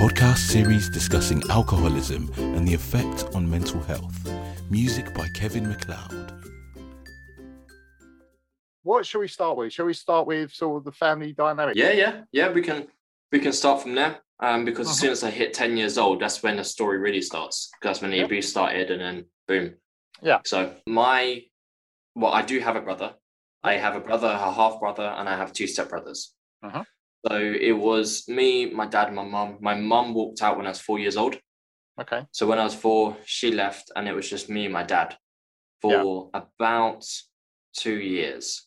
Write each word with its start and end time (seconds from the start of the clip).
podcast 0.00 0.38
series 0.38 0.88
discussing 0.88 1.42
alcoholism 1.50 2.30
and 2.38 2.66
the 2.66 2.72
effect 2.72 3.26
on 3.34 3.48
mental 3.50 3.80
health. 3.82 4.16
Music 4.70 5.12
by 5.14 5.28
Kevin 5.34 5.68
MacLeod. 5.68 6.32
What 8.82 9.04
shall 9.04 9.20
we 9.20 9.28
start 9.28 9.58
with? 9.58 9.74
Shall 9.74 9.84
we 9.84 9.92
start 9.92 10.26
with 10.26 10.52
sort 10.52 10.78
of 10.78 10.84
the 10.84 10.92
family 10.92 11.34
dynamic? 11.34 11.76
Yeah, 11.76 11.92
yeah, 11.92 12.22
yeah. 12.32 12.50
We 12.50 12.62
can 12.62 12.86
we 13.30 13.40
can 13.40 13.52
start 13.52 13.82
from 13.82 13.94
there. 13.94 14.20
Um, 14.42 14.64
because 14.64 14.86
as 14.88 14.92
Uh-huh. 14.92 15.00
soon 15.02 15.10
as 15.12 15.22
I 15.22 15.28
hit 15.30 15.52
ten 15.52 15.76
years 15.76 15.98
old, 15.98 16.20
that's 16.22 16.42
when 16.42 16.56
the 16.56 16.64
story 16.64 16.96
really 16.96 17.20
starts. 17.20 17.70
That's 17.82 18.00
when 18.00 18.10
the 18.10 18.16
Yeah. 18.16 18.24
abuse 18.24 18.48
started, 18.48 18.90
and 18.90 19.02
then 19.02 19.24
boom. 19.46 19.74
Yeah. 20.22 20.40
So 20.46 20.74
my, 20.86 21.42
well, 22.14 22.32
I 22.32 22.40
do 22.40 22.58
have 22.60 22.74
a 22.74 22.80
brother. 22.80 23.16
I 23.62 23.74
have 23.74 23.96
a 23.96 24.00
brother, 24.00 24.28
a 24.28 24.50
half 24.50 24.80
brother, 24.80 25.02
and 25.18 25.28
I 25.28 25.36
have 25.36 25.52
two 25.52 25.64
stepbrothers. 25.64 26.28
Uh-huh. 26.62 26.84
So 27.26 27.36
it 27.36 27.72
was 27.72 28.26
me, 28.28 28.70
my 28.70 28.86
dad, 28.86 29.08
and 29.08 29.16
my 29.16 29.24
mum. 29.24 29.58
My 29.60 29.74
mum 29.74 30.14
walked 30.14 30.42
out 30.42 30.56
when 30.56 30.66
I 30.66 30.70
was 30.70 30.80
four 30.80 30.98
years 30.98 31.16
old. 31.16 31.36
Okay. 32.00 32.24
So 32.30 32.46
when 32.46 32.58
I 32.58 32.64
was 32.64 32.74
four, 32.74 33.16
she 33.26 33.52
left, 33.52 33.90
and 33.94 34.08
it 34.08 34.14
was 34.14 34.28
just 34.28 34.48
me 34.48 34.64
and 34.64 34.72
my 34.72 34.82
dad 34.84 35.16
for 35.82 36.30
about 36.32 37.04
two 37.76 37.96
years. 37.98 38.66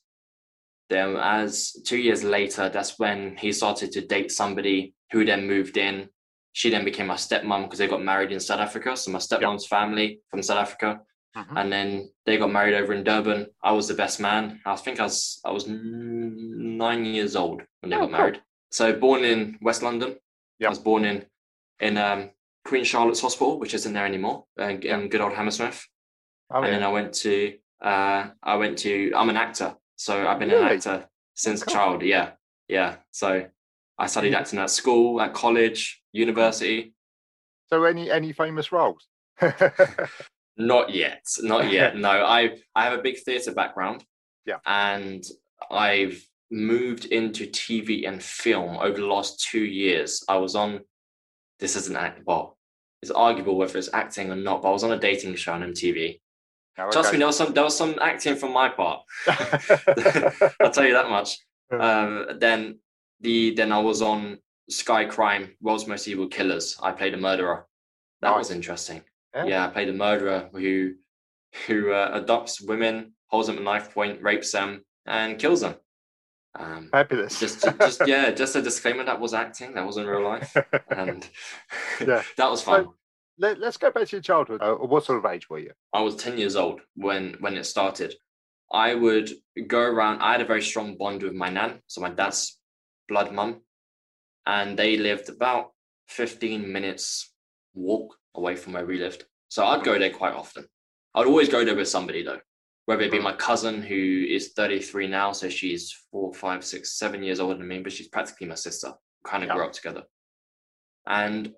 Then, 0.90 1.16
as 1.18 1.72
two 1.86 1.98
years 1.98 2.24
later, 2.24 2.70
that's 2.70 3.00
when 3.00 3.38
he 3.38 3.52
started 3.52 3.92
to 3.94 4.02
date 4.06 4.32
somebody 4.32 4.94
who 5.12 5.26
then 5.26 5.48
moved 5.48 5.78
in. 5.78 6.10
She 6.52 6.70
then 6.70 6.86
became 6.86 7.08
my 7.08 7.16
stepmom 7.16 7.64
because 7.64 7.80
they 7.80 7.88
got 7.88 8.04
married 8.04 8.32
in 8.32 8.40
South 8.40 8.60
Africa. 8.60 8.96
So 8.96 9.10
my 9.10 9.18
stepmom's 9.20 9.66
family 9.66 10.20
from 10.30 10.44
South 10.44 10.60
Africa, 10.60 11.02
Mhm. 11.36 11.58
and 11.60 11.72
then 11.74 12.10
they 12.28 12.38
got 12.38 12.52
married 12.52 12.76
over 12.76 12.94
in 12.94 13.04
Durban. 13.04 13.48
I 13.64 13.72
was 13.72 13.88
the 13.88 13.96
best 13.96 14.20
man. 14.20 14.62
I 14.64 14.76
think 14.76 15.00
I 15.00 15.04
was 15.04 15.42
I 15.44 15.50
was 15.52 15.66
nine 15.68 17.06
years 17.06 17.36
old 17.36 17.64
when 17.80 17.90
they 17.90 17.96
Oh, 17.96 18.06
got 18.08 18.34
cool. 18.34 18.42
So 18.74 18.92
born 18.92 19.24
in 19.24 19.60
West 19.62 19.84
London. 19.84 20.16
Yeah. 20.58 20.68
I 20.68 20.70
was 20.72 20.80
born 20.80 21.06
in 21.06 21.26
in 21.80 21.98
um, 21.98 22.32
Queen 22.66 22.84
Charlotte's 22.84 23.22
Hospital, 23.22 23.60
which 23.60 23.74
isn't 23.76 23.94
there 23.94 24.06
anymore, 24.06 24.46
uh, 24.60 24.64
in 24.70 25.10
good 25.10 25.22
old 25.22 25.34
Hammersmith. 25.34 25.86
Oh, 26.50 26.58
and 26.58 26.66
yeah. 26.66 26.72
then 26.72 26.84
I 26.84 26.88
went 26.90 27.14
to 27.26 27.54
uh, 27.82 28.30
I 28.42 28.56
went 28.56 28.80
to 28.80 29.12
I'm 29.16 29.30
an 29.30 29.38
actor, 29.38 29.76
so 29.96 30.28
I've 30.28 30.40
been 30.40 30.50
Really? 30.50 30.64
an 30.66 30.72
actor 30.74 31.08
since 31.36 31.64
Cool. 31.64 31.74
child. 31.74 32.02
Yeah, 32.02 32.32
yeah. 32.68 32.96
So 33.12 33.46
I 34.00 34.08
studied 34.08 34.34
Mhm. 34.34 34.38
acting 34.40 34.60
at 34.60 34.72
school, 34.72 35.22
at 35.22 35.34
college, 35.36 36.02
university. 36.12 36.96
So 37.70 37.84
any 37.84 38.10
any 38.10 38.34
famous 38.34 38.72
roles? 38.72 39.08
Not 40.58 40.90
yet, 40.92 41.26
not 41.42 41.72
yet. 41.72 41.96
no, 42.08 42.10
I 42.10 42.58
I 42.76 42.84
have 42.86 42.98
a 43.00 43.02
big 43.04 43.18
theatre 43.26 43.54
background. 43.54 44.04
Yeah. 44.46 44.60
and 44.66 45.24
I've 45.72 46.18
moved 46.54 47.06
into 47.06 47.48
TV 47.48 48.08
and 48.08 48.22
film 48.22 48.78
over 48.78 48.98
the 48.98 49.08
last 49.08 49.46
two 49.50 49.64
years. 49.66 50.24
I 50.30 50.38
was 50.38 50.56
on. 50.56 50.82
This 51.60 51.76
isn't 51.76 51.96
act. 51.96 52.22
Well, 52.26 52.58
it's 53.02 53.12
arguable 53.12 53.58
whether 53.58 53.78
it's 53.78 53.94
acting 53.94 54.32
or 54.32 54.36
not. 54.36 54.62
But 54.62 54.70
I 54.70 54.72
was 54.72 54.84
on 54.84 54.92
a 54.92 55.00
dating 55.00 55.36
show 55.36 55.54
on 55.54 55.62
MTV. 55.62 56.20
Oh, 56.78 56.90
Trust 56.92 57.10
okay. 57.10 57.18
me, 57.18 57.20
there 57.20 57.28
was 57.28 57.38
some 57.38 57.54
there 57.54 57.64
was 57.64 57.78
some 57.78 57.96
acting 58.02 58.36
from 58.36 58.54
my 58.54 58.70
part. 58.70 59.02
I'll 59.28 60.72
tell 60.72 60.86
you 60.86 60.94
that 60.94 61.10
much. 61.10 61.40
Um, 61.72 62.28
then 62.40 62.80
the 63.22 63.54
then 63.56 63.72
I 63.72 63.80
was 63.80 64.02
on 64.02 64.38
Sky 64.70 65.06
Crime, 65.06 65.56
World's 65.62 65.88
Most 65.88 66.08
Evil 66.08 66.28
Killers. 66.28 66.78
I 66.82 66.92
played 66.92 67.14
a 67.14 67.18
murderer. 67.18 67.68
That 68.22 68.36
was 68.36 68.52
interesting. 68.52 69.02
Yeah. 69.36 69.46
Yeah. 69.46 69.66
I 69.66 69.70
played 69.70 69.90
a 69.90 69.94
murderer 69.94 70.50
who 70.54 70.94
who 71.68 71.92
uh, 71.92 72.12
adopts 72.14 72.62
women, 72.62 73.14
holds 73.28 73.48
them 73.48 73.58
at 73.58 73.64
knife 73.64 73.94
point, 73.94 74.22
rapes 74.22 74.52
them, 74.52 74.84
and 75.06 75.38
kills 75.38 75.62
them. 75.62 75.76
Um, 76.56 76.90
Fabulous. 76.92 77.40
just, 77.40 77.64
just 77.64 78.02
yeah, 78.08 78.32
just 78.32 78.56
a 78.56 78.62
disclaimer 78.62 79.04
that 79.06 79.20
was 79.20 79.34
acting. 79.34 79.74
That 79.74 79.86
wasn't 79.86 80.08
real 80.08 80.24
life, 80.24 80.56
and 80.90 81.28
Yeah. 82.00 82.22
that 82.38 82.50
was 82.50 82.62
fun. 82.62 82.90
Let, 83.40 83.58
us 83.64 83.78
go 83.78 83.90
back 83.90 84.08
to 84.08 84.16
your 84.18 84.22
childhood. 84.22 84.62
Uh, 84.62 84.76
what 84.76 85.04
sort 85.06 85.18
of 85.18 85.32
age 85.32 85.50
were 85.50 85.58
you? 85.58 85.72
I 85.92 86.02
was 86.02 86.16
10 86.16 86.38
years 86.38 86.56
old 86.56 86.82
when 86.96 87.36
when 87.40 87.56
it 87.58 87.64
started. 87.66 88.14
I 88.72 88.94
would 88.94 89.32
go 89.68 89.80
around. 89.80 90.22
I 90.22 90.34
had 90.34 90.42
a 90.42 90.46
very 90.46 90.62
strong 90.62 90.98
bond 90.98 91.24
with 91.24 91.34
my 91.34 91.50
nan, 91.50 91.82
so 91.88 92.02
my 92.02 92.10
dad's 92.10 92.60
blood 93.08 93.32
mum, 93.34 93.62
and 94.46 94.78
they 94.78 94.98
lived 94.98 95.30
about 95.30 95.72
15 96.10 96.72
minutes 96.72 97.34
walk 97.74 98.16
away 98.36 98.56
from 98.56 98.74
where 98.74 98.86
we 98.86 99.00
lived. 99.00 99.26
So 99.50 99.66
I'd 99.66 99.84
go 99.84 99.98
there 99.98 100.12
quite 100.12 100.34
often. 100.34 100.66
I'd 101.16 101.28
always 101.28 101.50
go 101.50 101.64
there 101.66 101.76
with 101.76 101.88
somebody 101.88 102.24
though, 102.24 102.40
whether 102.86 103.02
it 103.04 103.12
be 103.12 103.20
my 103.20 103.34
cousin 103.34 103.82
who 103.82 104.26
is 104.30 104.54
33 104.54 105.08
now, 105.08 105.32
so 105.32 105.50
she's 105.50 105.92
four, 106.12 106.34
five, 106.34 106.64
six, 106.66 106.98
seven 106.98 107.24
years 107.24 107.40
older 107.40 107.58
than 107.58 107.68
me, 107.68 107.80
but 107.80 107.92
she's 107.94 108.08
practically 108.10 108.48
my 108.48 108.56
sister. 108.56 108.94
Kind 109.26 109.44
of 109.44 109.48
Yeah. 109.50 109.56
grew 109.56 109.66
up 109.66 109.72
together, 109.74 110.04
and 111.08 111.54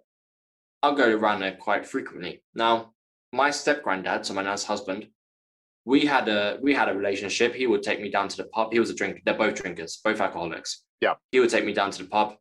I'll 0.84 0.94
go 0.96 1.10
around 1.16 1.40
there 1.40 1.56
quite 1.58 1.86
frequently. 1.88 2.44
Now, 2.54 2.94
my 3.32 3.50
step 3.50 3.82
granddad, 3.84 4.26
so 4.26 4.36
my 4.36 4.44
nan's 4.44 4.64
husband, 4.64 5.10
we 5.84 6.06
had 6.06 6.28
a 6.30 6.60
we 6.62 6.74
had 6.76 6.90
a 6.90 6.94
relationship. 6.96 7.56
He 7.56 7.66
would 7.68 7.82
take 7.82 8.00
me 8.00 8.10
down 8.12 8.28
to 8.28 8.38
the 8.38 8.46
pub. 8.46 8.72
He 8.72 8.80
was 8.80 8.92
a 8.92 8.96
drink. 8.96 9.22
They're 9.26 9.34
both 9.38 9.56
drinkers, 9.62 9.98
both 10.04 10.20
alcoholics. 10.22 10.84
Yeah. 11.02 11.16
He 11.32 11.40
would 11.40 11.50
take 11.50 11.66
me 11.66 11.74
down 11.74 11.90
to 11.92 12.04
the 12.04 12.10
pub. 12.10 12.36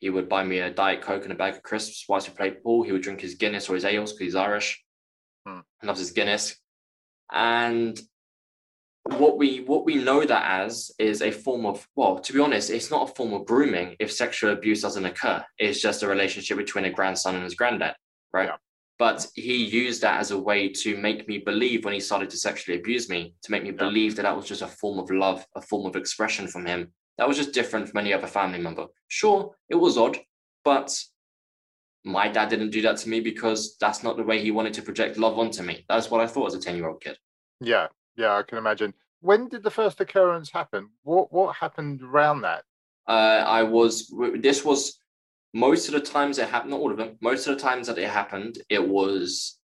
He 0.00 0.10
would 0.10 0.28
buy 0.28 0.42
me 0.42 0.58
a 0.58 0.70
diet 0.70 1.00
coke 1.02 1.22
and 1.24 1.32
a 1.32 1.36
bag 1.36 1.54
of 1.54 1.62
crisps 1.62 2.06
whilst 2.08 2.28
we 2.28 2.34
played 2.34 2.62
pool. 2.62 2.82
He 2.82 2.92
would 2.92 3.02
drink 3.02 3.20
his 3.20 3.34
Guinness 3.34 3.68
or 3.68 3.74
his 3.74 3.84
ales 3.84 4.12
because 4.12 4.24
he's 4.24 4.34
Irish. 4.34 4.82
Hmm. 5.46 5.60
Loves 5.82 6.00
his 6.00 6.10
Guinness. 6.12 6.56
And 7.30 7.98
what 9.04 9.36
we 9.36 9.60
what 9.62 9.84
we 9.84 9.96
know 9.96 10.24
that 10.24 10.62
as 10.62 10.90
is 10.98 11.22
a 11.22 11.30
form 11.30 11.66
of 11.66 11.86
well, 11.96 12.18
to 12.20 12.32
be 12.32 12.40
honest, 12.40 12.70
it's 12.70 12.90
not 12.90 13.10
a 13.10 13.14
form 13.14 13.32
of 13.32 13.46
grooming 13.46 13.96
if 13.98 14.12
sexual 14.12 14.52
abuse 14.52 14.82
doesn't 14.82 15.04
occur. 15.04 15.44
It's 15.58 15.80
just 15.80 16.02
a 16.02 16.08
relationship 16.08 16.56
between 16.56 16.84
a 16.84 16.90
grandson 16.90 17.34
and 17.34 17.44
his 17.44 17.54
granddad, 17.54 17.94
right? 18.32 18.48
Yeah. 18.48 18.56
But 18.98 19.26
he 19.34 19.64
used 19.64 20.02
that 20.02 20.20
as 20.20 20.30
a 20.30 20.38
way 20.38 20.68
to 20.68 20.96
make 20.96 21.26
me 21.26 21.38
believe 21.38 21.84
when 21.84 21.94
he 21.94 22.00
started 22.00 22.30
to 22.30 22.36
sexually 22.36 22.78
abuse 22.78 23.08
me, 23.08 23.34
to 23.42 23.50
make 23.50 23.64
me 23.64 23.70
Yeah. 23.70 23.76
believe 23.76 24.14
that 24.16 24.22
that 24.22 24.36
was 24.36 24.46
just 24.46 24.62
a 24.62 24.68
form 24.68 24.98
of 25.00 25.10
love, 25.10 25.44
a 25.56 25.60
form 25.60 25.86
of 25.86 25.96
expression 25.96 26.46
from 26.46 26.66
him. 26.66 26.92
That 27.18 27.26
was 27.26 27.36
just 27.36 27.52
different 27.52 27.88
from 27.88 27.98
any 27.98 28.12
other 28.12 28.28
family 28.28 28.60
member. 28.60 28.86
Sure, 29.08 29.54
it 29.68 29.74
was 29.74 29.98
odd, 29.98 30.18
but 30.64 30.96
my 32.04 32.28
dad 32.28 32.48
didn't 32.48 32.70
do 32.70 32.82
that 32.82 32.98
to 32.98 33.08
me 33.08 33.20
because 33.20 33.76
that's 33.78 34.02
not 34.02 34.16
the 34.16 34.22
way 34.22 34.40
he 34.40 34.50
wanted 34.50 34.74
to 34.74 34.82
project 34.82 35.18
love 35.18 35.38
onto 35.38 35.62
me. 35.62 35.84
That's 35.88 36.10
what 36.10 36.20
I 36.20 36.26
thought 36.26 36.46
as 36.46 36.54
a 36.54 36.60
10 36.60 36.76
year 36.76 36.88
old 36.88 37.00
kid. 37.02 37.18
Yeah, 37.60 37.88
yeah, 38.16 38.36
I 38.36 38.42
can 38.42 38.58
imagine. 38.58 38.94
When 39.20 39.48
did 39.48 39.62
the 39.62 39.70
first 39.70 40.00
occurrence 40.00 40.50
happen? 40.50 40.90
What 41.02 41.32
what 41.32 41.56
happened 41.56 42.02
around 42.02 42.42
that? 42.42 42.64
uh, 43.06 43.44
I 43.46 43.62
was 43.62 44.12
this 44.36 44.64
was 44.64 44.98
most 45.54 45.88
of 45.88 45.94
the 45.94 46.00
times 46.00 46.38
it 46.38 46.48
happened, 46.48 46.70
not 46.70 46.80
all 46.80 46.90
of 46.90 46.96
them. 46.96 47.18
Most 47.20 47.46
of 47.46 47.56
the 47.56 47.62
times 47.62 47.86
that 47.86 47.98
it 47.98 48.08
happened, 48.08 48.58
it 48.68 48.86
was 48.86 49.58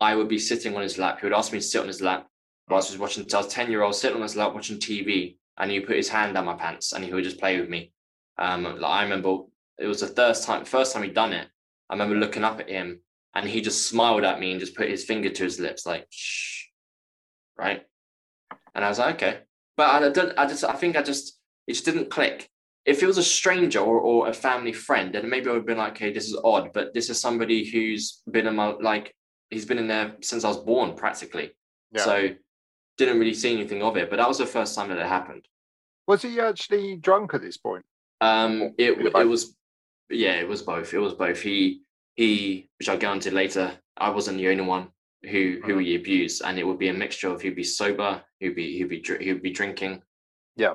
I 0.00 0.14
would 0.14 0.28
be 0.28 0.38
sitting 0.38 0.76
on 0.76 0.82
his 0.82 0.98
lap. 0.98 1.20
He 1.20 1.26
would 1.26 1.34
ask 1.34 1.52
me 1.52 1.58
to 1.58 1.64
sit 1.64 1.80
on 1.80 1.88
his 1.88 2.00
lap 2.00 2.28
whilst 2.68 2.90
I 2.90 2.94
was 2.94 3.00
watching. 3.00 3.26
I 3.32 3.36
was 3.38 3.48
ten 3.48 3.70
year 3.70 3.82
old 3.82 3.94
sitting 3.94 4.16
on 4.16 4.22
his 4.22 4.36
lap 4.36 4.54
watching 4.54 4.78
TV, 4.78 5.36
and 5.58 5.70
he 5.70 5.78
would 5.78 5.88
put 5.88 5.96
his 5.96 6.08
hand 6.08 6.34
down 6.34 6.44
my 6.44 6.54
pants 6.54 6.92
and 6.92 7.04
he 7.04 7.12
would 7.12 7.24
just 7.24 7.40
play 7.40 7.60
with 7.60 7.68
me. 7.68 7.92
Um, 8.38 8.64
like, 8.64 8.82
I 8.82 9.02
remember 9.02 9.38
it 9.78 9.86
was 9.86 10.00
the 10.00 10.08
first 10.08 10.44
time, 10.44 10.64
first 10.64 10.92
time 10.92 11.02
he'd 11.02 11.14
done 11.14 11.32
it. 11.32 11.48
I 11.88 11.94
remember 11.94 12.16
looking 12.16 12.44
up 12.44 12.60
at 12.60 12.68
him 12.68 13.00
and 13.34 13.48
he 13.48 13.60
just 13.60 13.88
smiled 13.88 14.24
at 14.24 14.40
me 14.40 14.52
and 14.52 14.60
just 14.60 14.76
put 14.76 14.88
his 14.88 15.04
finger 15.04 15.28
to 15.28 15.44
his 15.44 15.60
lips, 15.60 15.86
like 15.86 16.06
shh, 16.10 16.66
right. 17.58 17.82
And 18.74 18.84
I 18.84 18.88
was 18.88 18.98
like, 18.98 19.16
okay, 19.16 19.40
but 19.76 19.88
I 19.90 20.08
don't. 20.08 20.38
I 20.38 20.46
just, 20.46 20.64
I 20.64 20.74
think 20.74 20.96
I 20.96 21.02
just, 21.02 21.38
it 21.66 21.72
just 21.74 21.84
didn't 21.84 22.10
click 22.10 22.50
if 22.84 23.02
it 23.02 23.06
was 23.06 23.18
a 23.18 23.22
stranger 23.22 23.78
or, 23.78 24.00
or 24.00 24.28
a 24.28 24.32
family 24.32 24.72
friend, 24.72 25.14
then 25.14 25.28
maybe 25.28 25.48
I 25.48 25.52
would 25.52 25.58
have 25.58 25.66
been 25.66 25.78
like, 25.78 25.92
okay, 25.92 26.12
this 26.12 26.26
is 26.26 26.38
odd, 26.42 26.72
but 26.72 26.92
this 26.92 27.10
is 27.10 27.20
somebody 27.20 27.64
who's 27.64 28.22
been 28.30 28.46
in 28.46 28.56
my 28.56 28.74
like 28.80 29.14
he's 29.50 29.66
been 29.66 29.78
in 29.78 29.86
there 29.86 30.16
since 30.20 30.44
I 30.44 30.48
was 30.48 30.58
born 30.58 30.94
practically. 30.94 31.52
Yeah. 31.92 32.04
So 32.04 32.28
didn't 32.98 33.20
really 33.20 33.34
see 33.34 33.54
anything 33.54 33.82
of 33.82 33.96
it. 33.96 34.10
But 34.10 34.16
that 34.16 34.28
was 34.28 34.38
the 34.38 34.46
first 34.46 34.74
time 34.74 34.88
that 34.88 34.98
it 34.98 35.06
happened. 35.06 35.46
Was 36.06 36.22
he 36.22 36.40
actually 36.40 36.96
drunk 36.96 37.34
at 37.34 37.42
this 37.42 37.56
point? 37.56 37.84
Um 38.20 38.74
it 38.78 38.98
it 38.98 39.28
was 39.28 39.56
yeah, 40.10 40.34
it 40.34 40.48
was 40.48 40.62
both. 40.62 40.92
It 40.92 40.98
was 40.98 41.14
both. 41.14 41.40
He 41.40 41.82
he 42.16 42.68
which 42.78 42.88
I'll 42.88 42.98
get 42.98 43.10
onto 43.10 43.30
later, 43.30 43.72
I 43.96 44.10
wasn't 44.10 44.38
the 44.38 44.48
only 44.48 44.64
one 44.64 44.88
who 45.24 45.60
who 45.64 45.76
Mhm. 45.76 45.84
he 45.84 45.94
abused, 45.96 46.42
and 46.44 46.58
it 46.58 46.64
would 46.64 46.78
be 46.78 46.88
a 46.88 46.92
mixture 46.92 47.28
of 47.28 47.40
he'd 47.42 47.54
be 47.56 47.64
sober, 47.64 48.24
he'd 48.40 48.54
be 48.56 48.76
he'd 48.78 48.88
be 48.88 49.02
he'd 49.20 49.42
be 49.42 49.50
drinking. 49.50 50.02
Yeah. 50.56 50.74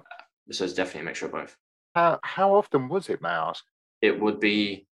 So 0.51 0.63
it's 0.63 0.73
definitely 0.73 1.01
a 1.01 1.05
mixture 1.05 1.25
of 1.25 1.31
both. 1.33 1.57
How 1.95 2.19
how 2.23 2.53
often 2.55 2.87
was 2.87 3.09
it, 3.09 3.21
may 3.21 3.29
I 3.29 3.49
ask? 3.49 3.63
it 4.01 4.19
would 4.19 4.39
be 4.39 4.87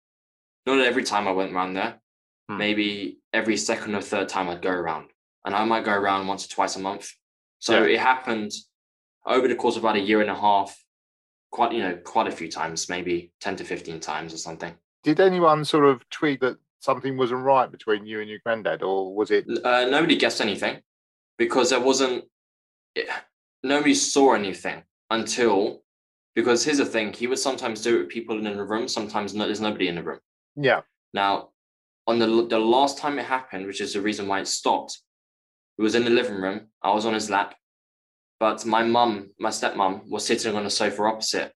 not 0.68 0.80
every 0.80 1.04
time 1.04 1.28
I 1.28 1.32
went 1.32 1.52
around 1.54 1.74
there. 1.74 2.00
Hmm. 2.48 2.58
Maybe 2.58 3.20
every 3.34 3.58
second 3.58 3.96
or 3.96 4.02
third 4.02 4.30
time 4.30 4.48
I'd 4.48 4.62
go 4.62 4.70
around, 4.70 5.10
and 5.44 5.56
I 5.56 5.64
might 5.66 5.84
go 5.86 5.94
around 5.94 6.28
once 6.28 6.46
or 6.46 6.50
twice 6.50 6.76
a 6.76 6.80
month. 6.80 7.12
So 7.60 7.84
Yeah. 7.84 7.96
it 7.96 8.00
happened 8.00 8.52
over 9.26 9.48
the 9.48 9.56
course 9.56 9.76
of 9.76 9.84
about 9.84 9.96
a 9.96 10.00
year 10.00 10.22
and 10.22 10.30
a 10.30 10.36
half, 10.36 10.84
quite 11.50 11.72
you 11.74 11.80
know 11.80 11.98
quite 11.98 12.28
a 12.28 12.32
few 12.32 12.48
times, 12.50 12.90
maybe 12.90 13.34
ten 13.40 13.56
to 13.58 13.64
fifteen 13.64 14.00
times 14.00 14.34
or 14.34 14.38
something. 14.38 14.78
Did 15.04 15.20
anyone 15.20 15.66
sort 15.66 15.86
of 15.86 16.08
tweet 16.12 16.40
that 16.42 16.58
something 16.82 17.16
wasn't 17.16 17.44
right 17.44 17.72
between 17.72 18.06
you 18.06 18.20
and 18.20 18.30
your 18.30 18.40
granddad, 18.44 18.84
or 18.84 19.16
was 19.16 19.32
it? 19.32 19.46
Uh, 19.64 19.86
nobody 19.86 20.18
guessed 20.18 20.42
anything 20.42 20.82
because 21.38 21.70
there 21.70 21.80
wasn't. 21.80 22.26
It, 22.96 23.08
nobody 23.64 23.94
saw 23.94 24.34
anything 24.34 24.84
until 25.10 25.84
because 26.36 26.66
here's 26.66 26.80
the 26.80 26.86
thing: 26.86 27.14
he 27.14 27.28
would 27.28 27.40
sometimes 27.40 27.82
do 27.82 27.96
it 27.96 28.00
with 28.02 28.10
people 28.10 28.38
in 28.38 28.58
the 28.58 28.66
room. 28.66 28.88
Sometimes 28.88 29.34
no, 29.34 29.46
there's 29.46 29.62
nobody 29.62 29.88
in 29.88 29.96
the 29.96 30.04
room. 30.04 30.20
Yeah. 30.56 30.82
Now, 31.14 31.50
on 32.08 32.20
the 32.20 32.48
the 32.48 32.60
last 32.60 32.98
time 32.98 33.18
it 33.20 33.26
happened, 33.26 33.68
which 33.68 33.82
is 33.82 33.94
the 33.94 34.02
reason 34.02 34.28
why 34.28 34.42
it 34.42 34.48
stopped, 34.48 35.00
it 35.78 35.82
was 35.82 35.96
in 35.96 36.04
the 36.04 36.10
living 36.10 36.42
room. 36.42 36.68
I 36.82 36.92
was 36.92 37.06
on 37.06 37.14
his 37.14 37.30
lap, 37.30 37.56
but 38.40 38.66
my 38.66 38.84
mum, 38.84 39.32
my 39.40 39.50
stepmom, 39.50 40.10
was 40.10 40.26
sitting 40.26 40.56
on 40.56 40.64
the 40.64 40.70
sofa 40.70 41.04
opposite, 41.04 41.54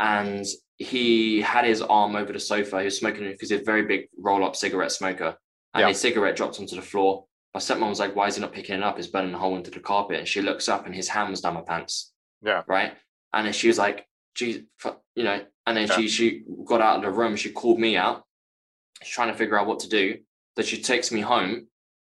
and 0.00 0.44
he 0.78 1.40
had 1.40 1.64
his 1.64 1.82
arm 1.82 2.16
over 2.16 2.32
the 2.32 2.40
sofa. 2.40 2.78
He 2.78 2.84
was 2.86 2.98
smoking 2.98 3.24
because 3.24 3.50
he's 3.50 3.60
a 3.60 3.64
very 3.64 3.82
big 3.82 4.08
roll 4.16 4.44
up 4.44 4.56
cigarette 4.56 4.92
smoker, 4.92 5.36
and 5.74 5.82
Yeah. 5.82 5.88
his 5.88 6.00
cigarette 6.00 6.36
dropped 6.36 6.58
onto 6.60 6.76
the 6.76 6.82
floor. 6.82 7.26
My 7.54 7.60
stepmom 7.60 7.88
was 7.88 7.98
like, 8.00 8.14
"Why 8.14 8.28
is 8.28 8.36
he 8.36 8.40
not 8.40 8.52
picking 8.52 8.76
it 8.76 8.82
up? 8.82 8.98
It's 8.98 9.08
burning 9.08 9.34
a 9.34 9.38
hole 9.38 9.56
into 9.56 9.70
the 9.70 9.80
carpet." 9.80 10.18
And 10.18 10.28
she 10.28 10.40
looks 10.42 10.68
up, 10.68 10.86
and 10.86 10.94
his 10.94 11.08
hand 11.08 11.30
was 11.30 11.40
down 11.40 11.54
my 11.54 11.62
pants. 11.62 12.12
Yeah. 12.42 12.62
Right. 12.66 12.96
And 13.32 13.46
then 13.46 13.52
she 13.52 13.66
was 13.68 13.78
like, 13.78 14.06
"Geez, 14.34 14.62
you 15.14 15.24
know." 15.24 15.44
And 15.66 15.76
then 15.76 15.88
Yeah. 15.88 15.96
she 15.96 16.08
she 16.08 16.44
got 16.64 16.80
out 16.80 16.96
of 16.96 17.02
the 17.02 17.10
room. 17.10 17.36
She 17.36 17.50
called 17.50 17.78
me 17.80 17.96
out. 17.96 18.24
She's 19.02 19.12
trying 19.12 19.28
to 19.32 19.36
figure 19.36 19.58
out 19.58 19.66
what 19.66 19.80
to 19.80 19.88
do. 19.88 20.18
So 20.56 20.62
she 20.62 20.80
takes 20.82 21.10
me 21.12 21.20
home, 21.20 21.68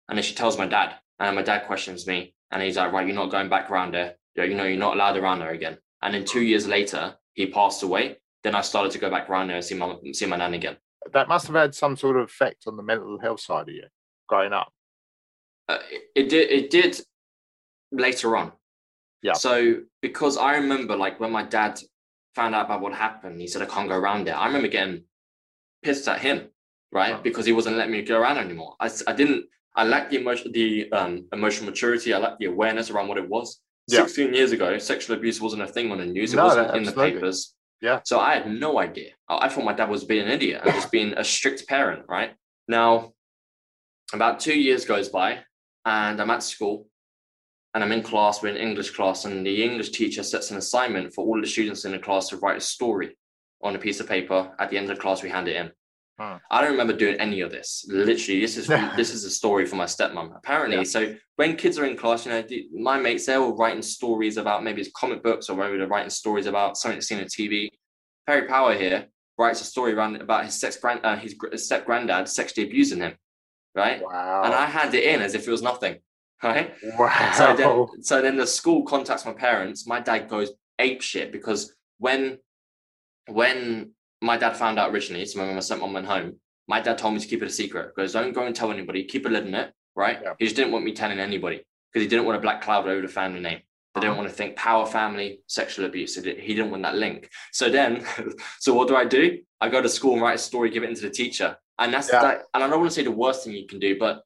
and 0.08 0.18
then 0.18 0.22
she 0.22 0.34
tells 0.34 0.58
my 0.58 0.66
dad. 0.66 0.98
And 1.20 1.34
my 1.34 1.42
dad 1.42 1.66
questions 1.66 2.06
me, 2.06 2.34
and 2.50 2.62
he's 2.62 2.76
like, 2.76 2.92
"Right, 2.92 3.06
you're 3.06 3.14
not 3.16 3.30
going 3.30 3.48
back 3.48 3.70
around 3.70 3.94
there. 3.94 4.16
You 4.36 4.54
know, 4.54 4.64
you're 4.64 4.78
not 4.78 4.94
allowed 4.94 5.16
around 5.16 5.40
there 5.40 5.50
again." 5.50 5.78
And 6.02 6.14
then 6.14 6.24
two 6.24 6.42
years 6.42 6.66
later, 6.68 7.18
he 7.34 7.46
passed 7.46 7.82
away. 7.82 8.18
Then 8.44 8.54
I 8.54 8.60
started 8.60 8.92
to 8.92 8.98
go 8.98 9.10
back 9.10 9.28
around 9.28 9.48
there 9.48 9.56
and 9.56 9.64
see 9.64 9.74
my 9.74 9.96
see 10.12 10.26
my 10.26 10.36
nan 10.36 10.54
again. 10.54 10.76
That 11.12 11.28
must 11.28 11.46
have 11.46 11.56
had 11.56 11.74
some 11.74 11.96
sort 11.96 12.16
of 12.16 12.24
effect 12.24 12.64
on 12.66 12.76
the 12.76 12.82
mental 12.82 13.18
health 13.18 13.40
side 13.40 13.68
of 13.68 13.74
you 13.74 13.84
growing 14.28 14.52
up. 14.52 14.72
Uh, 15.68 15.78
it, 15.90 16.02
it 16.14 16.28
did 16.28 16.50
it 16.50 16.70
did 16.70 17.00
later 17.90 18.36
on. 18.36 18.52
Yeah. 19.22 19.32
So 19.32 19.80
because 20.00 20.36
I 20.36 20.56
remember 20.56 20.96
like 20.96 21.18
when 21.18 21.32
my 21.32 21.42
dad 21.42 21.80
found 22.34 22.54
out 22.54 22.66
about 22.66 22.80
what 22.80 22.94
happened, 22.94 23.40
he 23.40 23.46
said 23.48 23.62
I 23.62 23.66
can't 23.66 23.88
go 23.88 23.96
around 23.96 24.26
there. 24.26 24.36
I 24.36 24.46
remember 24.46 24.68
getting 24.68 25.02
pissed 25.82 26.06
at 26.08 26.20
him, 26.20 26.48
right? 26.92 27.14
Wow. 27.14 27.20
Because 27.22 27.46
he 27.46 27.52
wasn't 27.52 27.76
letting 27.76 27.92
me 27.92 28.02
go 28.02 28.20
around 28.20 28.38
anymore. 28.38 28.76
I, 28.80 28.90
I 29.06 29.12
didn't 29.12 29.46
I 29.74 29.84
lacked 29.84 30.10
the 30.10 30.20
emotion 30.20 30.52
the 30.52 30.90
um 30.92 31.26
emotional 31.32 31.70
maturity, 31.70 32.14
I 32.14 32.18
lacked 32.18 32.38
the 32.38 32.46
awareness 32.46 32.90
around 32.90 33.08
what 33.08 33.18
it 33.18 33.28
was. 33.28 33.60
Yeah. 33.88 34.02
16 34.02 34.34
years 34.34 34.52
ago, 34.52 34.76
sexual 34.78 35.16
abuse 35.16 35.40
wasn't 35.40 35.62
a 35.62 35.66
thing 35.66 35.90
on 35.90 35.98
the 35.98 36.04
news. 36.04 36.34
It 36.34 36.36
No, 36.36 36.44
wasn't 36.44 36.76
in 36.76 36.82
the 36.84 36.92
papers. 36.92 37.54
Yeah. 37.80 38.00
So 38.04 38.18
I 38.18 38.34
had 38.34 38.50
no 38.50 38.78
idea. 38.78 39.10
I, 39.28 39.48
thought 39.48 39.64
my 39.64 39.72
dad 39.72 39.88
was 39.88 40.04
being 40.04 40.26
an 40.26 40.32
idiot 40.32 40.62
and 40.64 40.74
just 40.74 40.90
being 40.90 41.12
a 41.16 41.24
strict 41.24 41.66
parent, 41.68 42.04
right? 42.08 42.34
Now, 42.66 43.12
about 44.12 44.40
two 44.40 44.58
years 44.58 44.84
goes 44.84 45.08
by, 45.08 45.40
and 45.84 46.20
I'm 46.20 46.30
at 46.30 46.42
school, 46.42 46.88
and 47.74 47.84
I'm 47.84 47.92
in 47.92 48.02
class. 48.02 48.42
We're 48.42 48.48
in 48.48 48.56
English 48.56 48.90
class, 48.90 49.24
and 49.24 49.46
the 49.46 49.62
English 49.62 49.90
teacher 49.90 50.22
sets 50.22 50.50
an 50.50 50.56
assignment 50.56 51.14
for 51.14 51.24
all 51.24 51.40
the 51.40 51.46
students 51.46 51.84
in 51.84 51.92
the 51.92 51.98
class 51.98 52.28
to 52.28 52.36
write 52.38 52.56
a 52.56 52.60
story 52.60 53.16
on 53.62 53.76
a 53.76 53.78
piece 53.78 54.00
of 54.00 54.08
paper. 54.08 54.50
At 54.58 54.70
the 54.70 54.78
end 54.78 54.90
of 54.90 54.96
the 54.96 55.02
class, 55.02 55.22
we 55.22 55.30
hand 55.30 55.48
it 55.48 55.56
in. 55.56 55.70
Hmm. 56.18 56.36
I 56.50 56.60
don't 56.60 56.72
remember 56.72 56.94
doing 56.94 57.14
any 57.20 57.42
of 57.42 57.50
this. 57.52 57.84
Literally, 57.88 58.40
this 58.40 58.56
is 58.56 58.66
this 58.96 59.12
is 59.14 59.24
a 59.24 59.30
story 59.30 59.66
for 59.66 59.76
my 59.76 59.84
stepmom. 59.84 60.36
Apparently, 60.36 60.78
Yeah. 60.78 60.82
so 60.82 61.14
when 61.36 61.56
kids 61.56 61.78
are 61.78 61.84
in 61.86 61.96
class, 61.96 62.26
you 62.26 62.32
know, 62.32 62.44
my 62.74 62.98
mates 62.98 63.26
they're 63.26 63.38
all 63.40 63.56
writing 63.56 63.82
stories 63.82 64.36
about 64.36 64.64
maybe 64.64 64.80
it's 64.80 64.90
comic 64.96 65.22
books 65.22 65.48
or 65.48 65.56
maybe 65.56 65.78
they're 65.78 65.86
writing 65.86 66.10
stories 66.10 66.46
about 66.46 66.76
something 66.76 66.96
that's 66.96 67.06
seen 67.08 67.20
on 67.20 67.26
TV. 67.26 67.68
Perry 68.26 68.46
Power 68.48 68.74
here 68.74 69.06
writes 69.38 69.60
a 69.60 69.64
story 69.64 69.92
around 69.94 70.16
about 70.20 70.44
his 70.44 70.58
sex 70.58 70.76
grand 70.76 71.00
uh, 71.04 71.16
his 71.16 71.34
gr- 71.34 71.54
step 71.56 71.86
granddad 71.86 72.28
sexually 72.28 72.66
abusing 72.68 72.98
him, 72.98 73.14
right? 73.76 74.02
Wow. 74.02 74.42
And 74.44 74.52
I 74.52 74.66
hand 74.66 74.92
it 74.94 75.04
in 75.04 75.22
as 75.22 75.34
if 75.34 75.46
it 75.46 75.50
was 75.52 75.62
nothing, 75.62 75.98
right? 76.42 76.74
wow. 76.98 77.32
So 77.36 77.54
then, 77.56 78.02
so 78.02 78.20
then 78.22 78.36
the 78.36 78.46
school 78.46 78.82
contacts 78.82 79.24
my 79.24 79.32
parents. 79.34 79.86
My 79.86 80.00
dad 80.00 80.28
goes 80.28 80.50
ape 80.80 81.00
shit 81.02 81.30
because 81.30 81.74
when, 81.98 82.38
when 83.28 83.92
my 84.20 84.36
dad 84.36 84.56
found 84.56 84.78
out 84.78 84.90
originally, 84.92 85.24
so 85.26 85.40
when 85.40 85.54
my 85.54 85.60
stepmom 85.60 85.92
went 85.92 86.06
home, 86.06 86.36
my 86.66 86.80
dad 86.80 86.98
told 86.98 87.14
me 87.14 87.20
to 87.20 87.26
keep 87.26 87.42
it 87.42 87.46
a 87.48 87.50
secret. 87.50 87.94
Goes, 87.94 88.12
don't 88.12 88.32
go 88.32 88.44
and 88.44 88.54
tell 88.54 88.70
anybody. 88.72 89.04
Keep 89.04 89.26
a 89.26 89.28
lid 89.28 89.46
on 89.46 89.54
it, 89.54 89.72
right? 89.96 90.18
Yeah. 90.22 90.34
He 90.38 90.44
just 90.44 90.56
didn't 90.56 90.72
want 90.72 90.84
me 90.84 90.92
telling 90.92 91.18
anybody 91.18 91.62
because 91.92 92.02
he 92.04 92.08
didn't 92.08 92.26
want 92.26 92.36
a 92.36 92.40
black 92.40 92.60
cloud 92.60 92.86
over 92.88 93.00
the 93.00 93.08
family 93.08 93.40
name. 93.40 93.60
They 93.94 94.00
didn't 94.02 94.12
Uh-huh. 94.12 94.20
want 94.22 94.30
to 94.30 94.36
think 94.36 94.56
power 94.56 94.84
family, 94.86 95.40
sexual 95.46 95.86
abuse. 95.86 96.14
He 96.16 96.20
didn't- 96.54 96.70
want 96.70 96.82
that 96.82 96.96
link. 96.96 97.30
So 97.52 97.70
then, 97.70 98.04
so 98.60 98.74
what 98.74 98.88
do 98.88 98.96
I 98.96 99.04
do? 99.04 99.38
I 99.60 99.68
go 99.68 99.80
to 99.80 99.88
school 99.88 100.12
and 100.14 100.22
write 100.22 100.34
a 100.36 100.38
story, 100.38 100.70
give 100.70 100.82
it 100.82 100.90
into 100.90 101.02
the 101.02 101.10
teacher. 101.10 101.56
And 101.78 101.92
that's 101.94 102.10
Yeah. 102.12 102.20
that. 102.20 102.42
And 102.52 102.62
I 102.62 102.68
don't 102.68 102.80
want 102.80 102.90
to 102.90 102.94
say 102.94 103.02
the 103.04 103.10
worst 103.10 103.44
thing 103.44 103.54
you 103.54 103.66
can 103.66 103.78
do, 103.78 103.98
but 103.98 104.22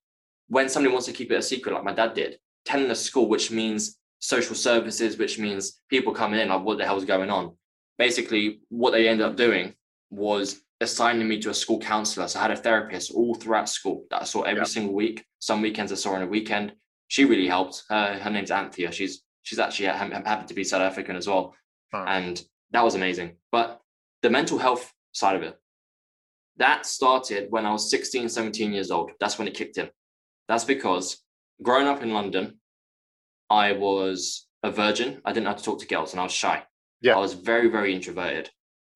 when 0.48 0.68
somebody 0.68 0.92
wants 0.92 1.06
to 1.06 1.12
keep 1.12 1.30
it 1.30 1.36
a 1.36 1.42
secret, 1.42 1.72
like 1.74 1.84
my 1.84 1.92
dad 1.94 2.14
did, 2.14 2.38
telling 2.64 2.88
the 2.88 2.94
school, 2.94 3.28
which 3.28 3.50
means 3.50 3.98
social 4.18 4.54
services, 4.56 5.16
which 5.16 5.38
means 5.38 5.80
people 5.88 6.12
coming 6.12 6.40
in, 6.40 6.48
like 6.48 6.62
what 6.62 6.78
the 6.78 6.84
hell's 6.84 7.04
going 7.04 7.30
on? 7.30 7.56
Basically, 7.98 8.60
what 8.68 8.90
they 8.90 9.08
end 9.08 9.20
up 9.22 9.36
doing 9.36 9.74
was 10.12 10.60
assigning 10.80 11.26
me 11.26 11.40
to 11.40 11.50
a 11.50 11.54
school 11.54 11.80
counselor. 11.80 12.28
So 12.28 12.38
I 12.38 12.42
had 12.42 12.50
a 12.50 12.56
therapist 12.56 13.10
all 13.12 13.34
throughout 13.34 13.68
school 13.68 14.04
that 14.10 14.22
I 14.22 14.24
saw 14.24 14.42
every 14.42 14.60
Yeah. 14.60 14.64
single 14.66 14.94
week. 14.94 15.24
Some 15.38 15.62
weekends 15.62 15.90
I 15.90 15.94
saw 15.96 16.10
her 16.10 16.16
on 16.16 16.22
a 16.22 16.26
weekend. 16.26 16.74
She 17.08 17.24
really 17.24 17.46
helped. 17.48 17.82
Uh, 17.90 18.18
her 18.18 18.30
name's 18.30 18.50
Anthea. 18.50 18.92
She's 18.92 19.22
she's 19.42 19.58
actually 19.58 19.86
ha- 19.86 20.22
happened 20.24 20.48
to 20.48 20.54
be 20.54 20.62
South 20.64 20.82
African 20.82 21.16
as 21.16 21.26
well, 21.26 21.54
and 21.92 22.40
that 22.70 22.84
was 22.84 22.94
amazing. 22.94 23.38
But 23.50 23.80
the 24.22 24.30
mental 24.30 24.58
health 24.58 24.92
side 25.12 25.34
of 25.34 25.42
it, 25.42 25.58
that 26.58 26.86
started 26.86 27.50
when 27.50 27.66
I 27.66 27.72
was 27.72 27.90
16, 27.90 28.28
17 28.28 28.72
years 28.72 28.90
old. 28.90 29.10
That's 29.18 29.38
when 29.38 29.48
it 29.48 29.54
kicked 29.54 29.78
in. 29.78 29.90
That's 30.48 30.64
because 30.64 31.24
growing 31.62 31.88
up 31.88 32.02
in 32.02 32.12
London, 32.12 32.60
I 33.50 33.72
was 33.72 34.46
a 34.62 34.70
virgin. 34.70 35.20
I 35.24 35.32
didn't 35.32 35.44
know 35.44 35.50
how 35.50 35.56
to 35.56 35.64
talk 35.64 35.80
to 35.80 35.86
girls 35.86 36.12
and 36.12 36.20
I 36.20 36.24
was 36.24 36.32
shy. 36.32 36.62
Yeah. 37.00 37.16
I 37.16 37.18
was 37.18 37.32
very, 37.34 37.68
very 37.68 37.92
introverted. 37.94 38.50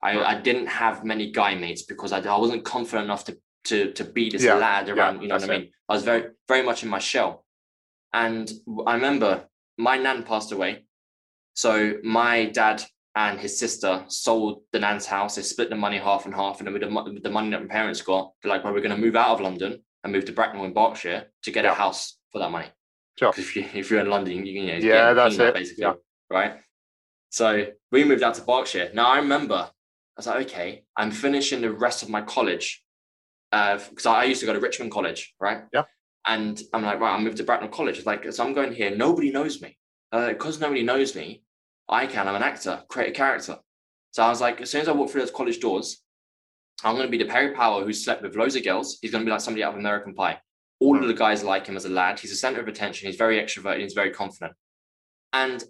I, 0.08 0.10
I 0.32 0.34
didn't 0.46 0.66
have 0.82 1.04
many 1.12 1.26
guy 1.40 1.52
mates 1.54 1.82
because 1.92 2.12
I, 2.12 2.18
I 2.20 2.38
wasn't 2.44 2.64
confident 2.64 3.04
enough 3.06 3.24
to 3.28 3.32
to 3.70 3.92
to 3.98 4.04
be 4.04 4.24
this 4.30 4.42
Yeah, 4.44 4.54
lad 4.54 4.86
yeah, 4.88 4.94
around, 4.94 5.14
you 5.22 5.28
know 5.28 5.34
what 5.34 5.44
I 5.44 5.46
that's 5.46 5.58
it. 5.58 5.62
mean? 5.62 5.70
I 5.88 5.94
was 5.94 6.04
very, 6.10 6.22
very 6.52 6.62
much 6.62 6.82
in 6.84 6.88
my 6.96 6.98
shell. 7.10 7.44
And 8.12 8.50
I 8.86 8.94
remember 8.94 9.32
my 9.78 9.96
nan 9.98 10.22
passed 10.22 10.52
away. 10.52 10.72
So 11.54 11.94
my 12.04 12.46
dad 12.60 12.82
and 13.14 13.40
his 13.40 13.58
sister 13.58 14.04
sold 14.08 14.62
the 14.72 14.78
nan's 14.78 15.06
house. 15.06 15.34
They 15.36 15.42
split 15.42 15.70
the 15.70 15.76
money 15.86 15.98
half 15.98 16.26
and 16.26 16.34
half. 16.34 16.58
And 16.58 16.66
then 16.66 16.74
with 16.74 16.82
the, 16.82 16.88
with 17.14 17.22
the 17.22 17.30
money 17.38 17.50
that 17.50 17.60
my 17.62 17.66
parents 17.78 18.00
got, 18.02 18.32
they're 18.42 18.50
like, 18.52 18.62
well, 18.62 18.72
we're 18.74 18.80
going 18.86 18.94
to 18.98 19.06
move 19.06 19.16
out 19.16 19.34
of 19.36 19.40
London 19.40 19.82
and 20.04 20.12
move 20.12 20.24
to 20.26 20.32
Bracknell 20.32 20.64
in 20.64 20.72
Berkshire 20.74 21.24
to 21.44 21.50
get 21.50 21.64
Yeah. 21.64 21.72
a 21.72 21.74
house 21.74 22.18
for 22.30 22.38
that 22.40 22.50
money. 22.50 22.68
Sure. 23.18 23.32
If, 23.36 23.56
you, 23.56 23.64
if 23.74 23.90
you're 23.90 24.00
in 24.00 24.10
London, 24.10 24.32
you, 24.46 24.52
you 24.60 24.66
know, 24.66 24.74
Yeah, 24.74 25.12
that's 25.14 25.38
it. 25.38 25.54
basically. 25.54 25.82
Yeah. 25.84 25.94
Right. 26.30 26.52
So 27.30 27.66
we 27.90 28.04
moved 28.04 28.22
out 28.22 28.34
to 28.34 28.42
Berkshire. 28.42 28.90
Now 28.94 29.08
I 29.08 29.16
remember, 29.18 29.70
I 30.16 30.20
was 30.20 30.26
like, 30.26 30.46
okay, 30.46 30.84
I'm 30.96 31.10
finishing 31.10 31.60
the 31.60 31.72
rest 31.72 32.02
of 32.02 32.08
my 32.08 32.22
college 32.22 32.82
because 33.50 34.06
I, 34.06 34.22
I 34.22 34.24
used 34.24 34.40
to 34.40 34.46
go 34.46 34.52
to 34.54 34.60
Richmond 34.60 34.90
College, 34.92 35.34
right? 35.40 35.62
Yeah. 35.72 35.82
And 36.26 36.60
I'm 36.72 36.82
like, 36.82 36.98
right, 37.00 37.14
I 37.14 37.20
moved 37.20 37.36
to 37.36 37.44
Bracknell 37.44 37.70
College. 37.70 37.98
It's 37.98 38.06
like, 38.06 38.30
so 38.32 38.44
I'm 38.44 38.54
going 38.54 38.72
here. 38.72 38.94
Nobody 38.94 39.30
knows 39.30 39.60
me. 39.60 39.76
Because 40.10 40.58
nobody 40.60 40.82
knows 40.82 41.14
me, 41.14 41.42
I 41.88 42.06
can. 42.06 42.26
I'm 42.26 42.34
an 42.34 42.42
actor, 42.42 42.82
create 42.88 43.10
a 43.10 43.12
character. 43.12 43.56
So 44.12 44.22
I 44.22 44.28
was 44.30 44.40
like, 44.40 44.60
as 44.62 44.70
soon 44.70 44.80
as 44.80 44.88
I 44.88 44.92
walk 44.92 45.10
through 45.10 45.20
those 45.20 45.30
college 45.30 45.60
doors, 45.60 46.02
I'm 46.82 46.94
going 46.96 47.06
to 47.06 47.10
be 47.10 47.22
the 47.22 47.30
Perry 47.30 47.54
Power 47.54 47.84
who 47.84 47.92
slept 47.92 48.22
with 48.22 48.36
loads 48.36 48.56
of 48.56 48.64
girls. 48.64 48.98
He's 49.02 49.10
going 49.10 49.22
to 49.22 49.26
be 49.26 49.30
like 49.30 49.40
somebody 49.40 49.62
out 49.64 49.74
of 49.74 49.78
American 49.78 50.14
Pie. 50.14 50.38
All 50.80 50.96
Hmm. 50.96 51.02
of 51.02 51.08
the 51.08 51.14
guys 51.14 51.44
like 51.44 51.66
him 51.66 51.76
as 51.76 51.84
a 51.84 51.90
lad. 51.90 52.18
He's 52.18 52.32
a 52.32 52.36
center 52.36 52.60
of 52.60 52.68
attention. 52.68 53.06
He's 53.06 53.16
very 53.16 53.36
extroverted. 53.38 53.80
He's 53.80 53.92
very 53.94 54.10
confident. 54.10 54.54
And 55.32 55.62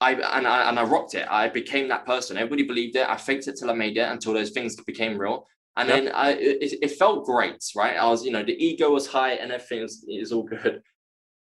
I 0.00 0.12
and 0.12 0.46
I 0.46 0.68
and 0.68 0.78
I 0.78 0.84
rocked 0.84 1.14
it. 1.14 1.26
I 1.30 1.48
became 1.48 1.88
that 1.88 2.06
person. 2.06 2.36
Everybody 2.36 2.62
believed 2.62 2.96
it. 2.96 3.08
I 3.08 3.16
faked 3.16 3.48
it 3.48 3.56
till 3.58 3.70
I 3.70 3.74
made 3.74 3.96
it 3.96 4.08
until 4.10 4.32
those 4.32 4.50
things 4.50 4.76
became 4.76 5.18
real. 5.18 5.46
And 5.76 5.88
Yep. 5.88 6.04
then 6.04 6.12
I 6.14 6.30
it, 6.32 6.78
it 6.82 6.90
felt 6.92 7.24
great, 7.26 7.62
right? 7.76 7.96
I 7.96 8.06
was, 8.08 8.24
you 8.24 8.32
know, 8.32 8.42
the 8.42 8.56
ego 8.64 8.90
was 8.90 9.06
high 9.06 9.32
and 9.32 9.52
everything 9.52 9.82
was, 9.82 10.04
is 10.08 10.32
all 10.32 10.42
good. 10.44 10.82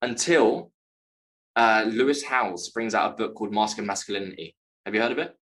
Until 0.02 0.72
uh, 1.54 1.84
Lewis 1.86 2.24
Howes 2.24 2.70
brings 2.70 2.94
out 2.94 3.12
a 3.12 3.16
book 3.16 3.34
called 3.34 3.52
Mask 3.52 3.78
of 3.78 3.84
Masculinity. 3.84 4.56
Have 4.84 4.94
you 4.94 5.00
heard 5.00 5.12
of 5.12 5.18
it? 5.18 5.36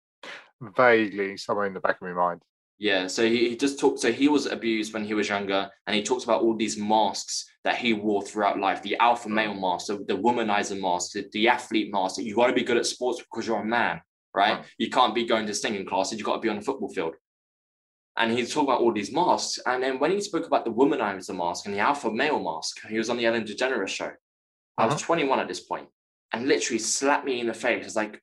Vaguely, 0.61 1.37
somewhere 1.37 1.65
in 1.65 1.73
the 1.73 1.79
back 1.79 1.95
of 1.95 2.01
my 2.01 2.13
mind. 2.13 2.41
Yeah, 2.77 3.07
so 3.07 3.25
he, 3.25 3.49
he 3.49 3.57
just 3.57 3.79
talked. 3.79 3.99
So 3.99 4.11
he 4.11 4.27
was 4.27 4.45
abused 4.45 4.93
when 4.93 5.05
he 5.05 5.13
was 5.13 5.29
younger, 5.29 5.69
and 5.87 5.95
he 5.95 6.03
talks 6.03 6.23
about 6.25 6.41
all 6.41 6.55
these 6.55 6.77
masks 6.77 7.45
that 7.69 7.77
he 7.77 7.93
wore 7.93 8.23
throughout 8.23 8.59
life: 8.59 8.81
the 8.81 8.97
alpha 8.97 9.29
mm. 9.29 9.33
male 9.33 9.53
mask, 9.53 9.87
the, 9.87 9.97
the 10.07 10.17
womanizer 10.17 10.79
mask, 10.81 11.11
the, 11.11 11.27
the 11.31 11.47
athlete 11.47 11.93
mask. 11.93 12.15
That 12.15 12.23
you 12.23 12.35
got 12.35 12.47
to 12.47 12.53
be 12.53 12.63
good 12.63 12.77
at 12.77 12.85
sports 12.87 13.21
because 13.21 13.45
you're 13.45 13.61
a 13.61 13.65
man, 13.65 14.01
right? 14.33 14.57
Right. 14.57 14.65
You 14.79 14.89
can't 14.89 15.13
be 15.13 15.25
going 15.25 15.45
to 15.45 15.53
singing 15.53 15.85
classes. 15.85 16.17
You 16.17 16.25
got 16.25 16.35
to 16.37 16.41
be 16.41 16.49
on 16.49 16.55
the 16.55 16.63
football 16.63 16.89
field. 16.89 17.13
And 18.17 18.31
he's 18.31 18.51
talking 18.51 18.69
about 18.69 18.81
all 18.81 18.91
these 18.91 19.13
masks. 19.13 19.59
And 19.67 19.83
then 19.83 19.99
when 19.99 20.11
he 20.11 20.19
spoke 20.19 20.47
about 20.47 20.65
the 20.65 20.71
womanizer 20.71 21.37
mask 21.37 21.67
and 21.67 21.75
the 21.75 21.79
alpha 21.79 22.11
male 22.11 22.39
mask, 22.39 22.79
he 22.89 22.97
was 22.97 23.09
on 23.11 23.17
the 23.17 23.25
Ellen 23.27 23.43
DeGeneres 23.43 23.89
show. 23.89 24.11
I 24.79 24.85
was 24.85 24.95
uh-huh. 24.95 25.05
21 25.05 25.39
at 25.39 25.47
this 25.47 25.59
point, 25.59 25.87
and 26.33 26.47
literally 26.47 26.79
slapped 26.79 27.25
me 27.25 27.39
in 27.39 27.47
the 27.47 27.53
face. 27.53 27.85
It's 27.85 27.95
like, 27.95 28.19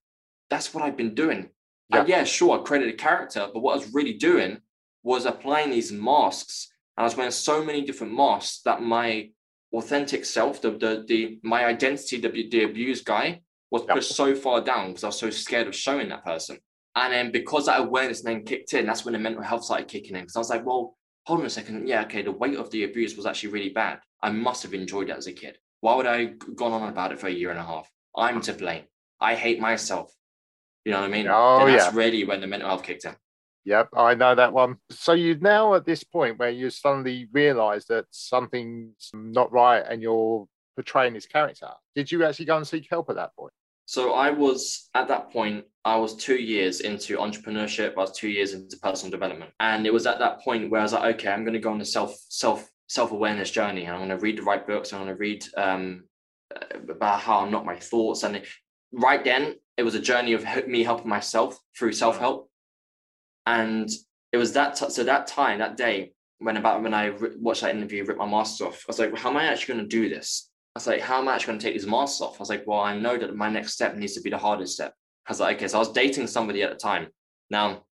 that's 0.51 0.75
what 0.75 0.83
I've 0.83 0.97
been 0.97 1.15
doing. 1.15 1.51
Yeah. 1.91 2.01
And 2.01 2.09
yeah, 2.09 2.25
sure, 2.25 2.59
I 2.59 2.65
created 2.65 2.89
a 2.89 2.97
character, 2.97 3.47
but 3.55 3.61
what 3.61 3.75
I 3.75 3.77
was 3.77 3.95
really 3.95 4.15
doing 4.15 4.59
was 5.05 5.25
applying 5.25 5.71
these 5.71 5.93
masks. 5.93 6.69
And 6.97 7.05
I 7.05 7.07
was 7.07 7.17
wearing 7.17 7.31
so 7.31 7.65
many 7.65 7.83
different 7.83 8.15
masks 8.15 8.63
that 8.65 8.83
my 8.83 9.31
authentic 9.79 10.25
self, 10.25 10.61
the 10.63 10.71
the, 10.73 11.05
the 11.07 11.39
my 11.43 11.65
identity, 11.67 12.17
the, 12.21 12.29
the 12.51 12.63
abused 12.65 13.05
guy, 13.05 13.41
was 13.71 13.83
Yeah. 13.87 13.95
pushed 13.95 14.15
so 14.15 14.35
far 14.35 14.61
down 14.61 14.89
because 14.89 15.05
I 15.05 15.09
was 15.09 15.19
so 15.19 15.31
scared 15.31 15.67
of 15.69 15.75
showing 15.75 16.09
that 16.11 16.25
person. 16.25 16.59
And 16.95 17.13
then 17.13 17.31
because 17.31 17.67
that 17.67 17.81
awareness 17.81 18.23
then 18.23 18.45
kicked 18.45 18.73
in, 18.73 18.87
that's 18.87 19.05
when 19.05 19.13
the 19.13 19.19
mental 19.19 19.43
health 19.43 19.65
started 19.65 19.89
kicking 19.89 20.17
in. 20.17 20.23
Because 20.23 20.37
I 20.37 20.39
was 20.39 20.51
like, 20.51 20.65
well, 20.65 20.97
hold 21.27 21.41
on 21.41 21.47
a 21.47 21.51
second. 21.51 21.87
Yeah, 21.87 22.03
okay, 22.05 22.23
the 22.23 22.33
weight 22.33 22.57
of 22.57 22.71
the 22.71 22.85
abuse 22.85 23.17
was 23.17 23.27
actually 23.27 23.53
really 23.53 23.69
bad. 23.69 23.99
I 24.23 24.31
must 24.31 24.63
have 24.63 24.73
enjoyed 24.73 25.11
it 25.11 25.17
as 25.17 25.27
a 25.27 25.33
kid. 25.33 25.59
Why 25.83 25.95
would 25.95 26.07
I 26.07 26.25
gone 26.55 26.73
on 26.73 26.89
about 26.89 27.13
it 27.13 27.19
for 27.19 27.27
a 27.27 27.31
year 27.31 27.51
and 27.51 27.59
a 27.59 27.65
half? 27.65 27.91
I'm 28.17 28.41
to 28.43 28.55
blame. 28.55 28.85
I 29.21 29.35
hate 29.35 29.61
myself. 29.61 30.11
You 30.87 30.93
know 30.93 31.01
what 31.01 31.11
I 31.11 31.13
mean? 31.17 31.27
Oh, 31.29 31.59
Then 31.59 31.77
that's 31.77 31.93
yeah. 31.93 32.01
really 32.01 32.25
when 32.25 32.41
the 32.41 32.47
mental 32.47 32.69
health 32.71 32.83
kicked 32.83 33.05
in. 33.05 33.15
Yep, 33.67 33.89
I 33.97 34.15
know 34.15 34.33
that 34.33 34.53
one. 34.53 34.77
So 34.91 35.13
you're 35.13 35.39
now 35.39 35.75
at 35.75 35.85
this 35.85 36.05
point 36.05 36.39
where 36.39 36.51
you 36.51 36.71
suddenly 36.71 37.29
realise 37.33 37.85
that 37.87 38.07
something's 38.13 39.11
not 39.13 39.51
right 39.51 39.81
and 39.81 40.01
you're 40.01 40.47
portraying 40.77 41.15
this 41.15 41.27
character. 41.27 41.71
Did 41.97 42.13
you 42.13 42.25
actually 42.25 42.45
go 42.45 42.57
and 42.57 42.67
seek 42.67 42.87
help 42.89 43.11
at 43.11 43.17
that 43.17 43.35
point? 43.35 43.53
So 43.85 44.15
I 44.15 44.31
was 44.31 44.89
at 44.95 45.09
that 45.09 45.33
point, 45.33 45.65
I 45.85 45.97
was 45.97 46.15
two 46.15 46.37
years 46.37 46.81
into 46.81 47.17
entrepreneurship. 47.17 47.95
I 47.97 48.03
was 48.03 48.17
two 48.17 48.29
years 48.29 48.53
into 48.55 48.77
personal 48.79 49.11
development, 49.11 49.51
and 49.59 49.85
it 49.85 49.93
was 49.93 50.07
at 50.07 50.21
that 50.21 50.41
point 50.41 50.71
where 50.71 50.81
I 50.81 50.85
was 50.85 50.93
like, 50.93 51.17
okay, 51.17 51.31
I'm 51.31 51.43
going 51.43 51.55
to 51.55 51.61
go 51.61 51.73
on 51.73 51.81
a 51.81 51.85
self 51.85 52.17
self 52.29 52.69
self 52.89 53.11
awareness 53.11 53.51
journey, 53.51 53.85
and 53.85 53.93
I'm 53.93 53.99
going 53.99 54.11
to 54.11 54.23
read 54.23 54.39
the 54.39 54.43
right 54.43 54.65
books. 54.65 54.93
I'm 54.93 55.01
going 55.01 55.13
to 55.13 55.19
read 55.19 55.45
um, 55.57 56.05
about 56.89 57.21
how 57.21 57.41
I'm 57.41 57.51
not 57.51 57.67
my 57.67 57.77
thoughts, 57.77 58.23
and 58.23 58.43
right 58.93 59.25
then 59.25 59.57
it 59.77 59.83
was 59.83 59.97
a 59.97 60.01
journey 60.01 60.35
of 60.35 60.45
me 60.69 60.85
helping 60.85 61.09
myself 61.09 61.59
through 61.77 61.93
self 61.93 62.19
help, 62.19 62.49
and 63.47 63.89
it 64.33 64.37
was 64.37 64.53
that 64.53 64.77
t- 64.77 64.91
so 64.91 65.05
that 65.05 65.27
time 65.27 65.59
that 65.61 65.77
day 65.77 66.13
when 66.39 66.57
about 66.57 66.83
when 66.83 66.95
I 66.95 67.07
ri- 67.07 67.37
watched 67.39 67.63
that 67.63 67.75
interview, 67.75 68.05
ripped 68.05 68.19
my 68.19 68.29
mask 68.29 68.61
off. 68.61 68.85
I 68.87 68.89
was 68.89 68.99
like, 68.99 69.17
how 69.17 69.31
am 69.31 69.37
I 69.37 69.45
actually 69.45 69.75
going 69.75 69.89
to 69.89 69.97
do 69.97 70.09
this? 70.09 70.51
I 70.75 70.79
was 70.79 70.87
like, 70.87 71.01
how 71.01 71.19
am 71.19 71.29
I 71.29 71.35
actually 71.35 71.53
going 71.53 71.59
to 71.61 71.65
take 71.65 71.75
these 71.75 71.87
masks 71.87 72.21
off? 72.21 72.39
I 72.39 72.41
was 72.41 72.51
like, 72.51 72.67
well, 72.67 72.81
I 72.81 72.99
know 72.99 73.17
that 73.17 73.35
my 73.35 73.49
next 73.49 73.73
step 73.73 73.97
needs 73.97 74.13
to 74.15 74.21
be 74.21 74.31
the 74.31 74.39
hardest 74.39 74.75
step. 74.75 74.93
I 75.27 75.31
was 75.31 75.41
like, 75.41 75.57
okay, 75.57 75.69
so 75.69 75.79
I 75.79 75.81
was 75.81 75.93
dating 75.93 76.27
somebody 76.27 76.63
at 76.63 76.71
the 76.71 76.77
time. 76.77 77.09
Now, 77.49 77.85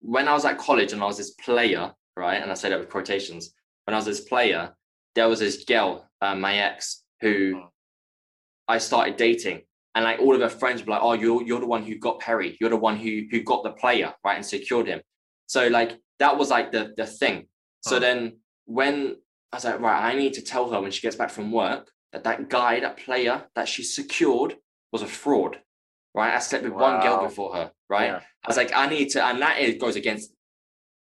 when 0.00 0.28
I 0.28 0.34
was 0.34 0.44
at 0.44 0.58
college 0.58 0.92
and 0.92 1.02
I 1.02 1.06
was 1.06 1.16
this 1.16 1.30
player, 1.30 1.92
right, 2.16 2.42
and 2.42 2.50
I 2.50 2.54
say 2.54 2.68
that 2.68 2.78
with 2.78 2.90
quotations, 2.90 3.54
when 3.84 3.94
I 3.94 3.98
was 3.98 4.04
this 4.04 4.20
player, 4.20 4.74
there 5.14 5.28
was 5.28 5.40
this 5.40 5.64
girl, 5.64 6.06
uh, 6.20 6.34
my 6.34 6.58
ex, 6.58 7.02
who 7.22 7.62
I 8.68 8.78
started 8.78 9.16
dating, 9.16 9.62
and 9.96 10.04
like 10.04 10.20
all 10.20 10.34
of 10.36 10.40
her 10.40 10.48
friends 10.48 10.84
were 10.84 10.92
like, 10.92 11.02
"Oh, 11.02 11.14
you're 11.14 11.42
you're 11.42 11.58
the 11.60 11.66
one 11.66 11.82
who 11.82 11.96
got 11.98 12.20
Perry. 12.20 12.56
You're 12.60 12.70
the 12.70 12.76
one 12.76 12.96
who 12.96 13.22
who 13.30 13.40
got 13.42 13.64
the 13.64 13.72
player, 13.72 14.14
right, 14.24 14.36
and 14.36 14.46
secured 14.46 14.86
him." 14.86 15.00
So 15.48 15.66
like 15.66 15.98
that 16.20 16.38
was 16.38 16.50
like 16.50 16.70
the 16.70 16.92
the 16.96 17.06
thing. 17.06 17.48
So 17.80 17.96
Oh. 17.96 17.98
then 17.98 18.38
when 18.66 19.16
I 19.52 19.56
was 19.56 19.64
like, 19.64 19.80
right, 19.80 20.12
I 20.12 20.14
need 20.16 20.34
to 20.34 20.42
tell 20.42 20.70
her 20.70 20.80
when 20.80 20.90
she 20.92 21.00
gets 21.00 21.16
back 21.16 21.30
from 21.30 21.50
work 21.50 21.90
that 22.12 22.24
that 22.24 22.48
guy, 22.48 22.78
that 22.80 22.96
player 22.98 23.44
that 23.56 23.68
she 23.68 23.82
secured 23.82 24.56
was 24.92 25.02
a 25.02 25.06
fraud, 25.06 25.60
right? 26.14 26.34
I 26.34 26.38
slept 26.40 26.64
with 26.64 26.72
one 26.72 27.00
girl 27.00 27.22
before 27.22 27.54
her, 27.56 27.72
right? 27.88 28.06
Yeah. 28.12 28.20
I 28.44 28.48
was 28.48 28.56
like, 28.56 28.72
I 28.74 28.86
need 28.88 29.08
to, 29.10 29.24
and 29.24 29.40
that 29.42 29.78
goes 29.78 29.96
against 29.96 30.32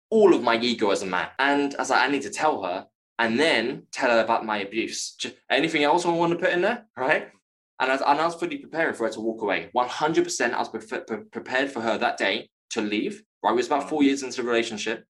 all 0.09 0.33
of 0.33 0.43
my 0.43 0.57
ego 0.57 0.91
as 0.91 1.01
a 1.01 1.05
man. 1.05 1.29
And 1.39 1.73
I 1.75 1.81
was 1.81 1.89
like, 1.89 2.01
I 2.07 2.11
need 2.11 2.21
to 2.23 2.29
tell 2.29 2.63
her 2.63 2.87
and 3.19 3.39
then 3.39 3.87
tell 3.91 4.09
her 4.11 4.19
about 4.23 4.45
my 4.45 4.57
abuse. 4.59 5.15
Just, 5.15 5.35
anything 5.49 5.83
else 5.83 6.05
I 6.05 6.09
want 6.11 6.33
to 6.33 6.39
put 6.39 6.53
in 6.53 6.61
there, 6.61 6.85
right? 6.97 7.29
And 7.79 7.91
I, 7.91 7.95
was- 7.95 8.03
and 8.05 8.21
I 8.21 8.25
was 8.25 8.35
fully 8.35 8.57
preparing 8.57 8.93
for 8.93 9.05
her 9.05 9.13
to 9.13 9.21
walk 9.21 9.41
away. 9.41 9.69
100% 9.75 10.53
I 10.53 10.59
was 10.59 10.69
pre- 10.69 10.99
pre- 11.01 11.23
prepared 11.31 11.71
for 11.71 11.81
her 11.81 11.97
that 11.97 12.17
day 12.17 12.49
to 12.71 12.81
leave, 12.81 13.21
right? 13.43 13.51
It 13.51 13.55
was 13.55 13.67
about 13.67 13.89
four 13.89 14.03
years 14.03 14.23
into 14.23 14.41
the 14.41 14.47
relationship. 14.47 15.05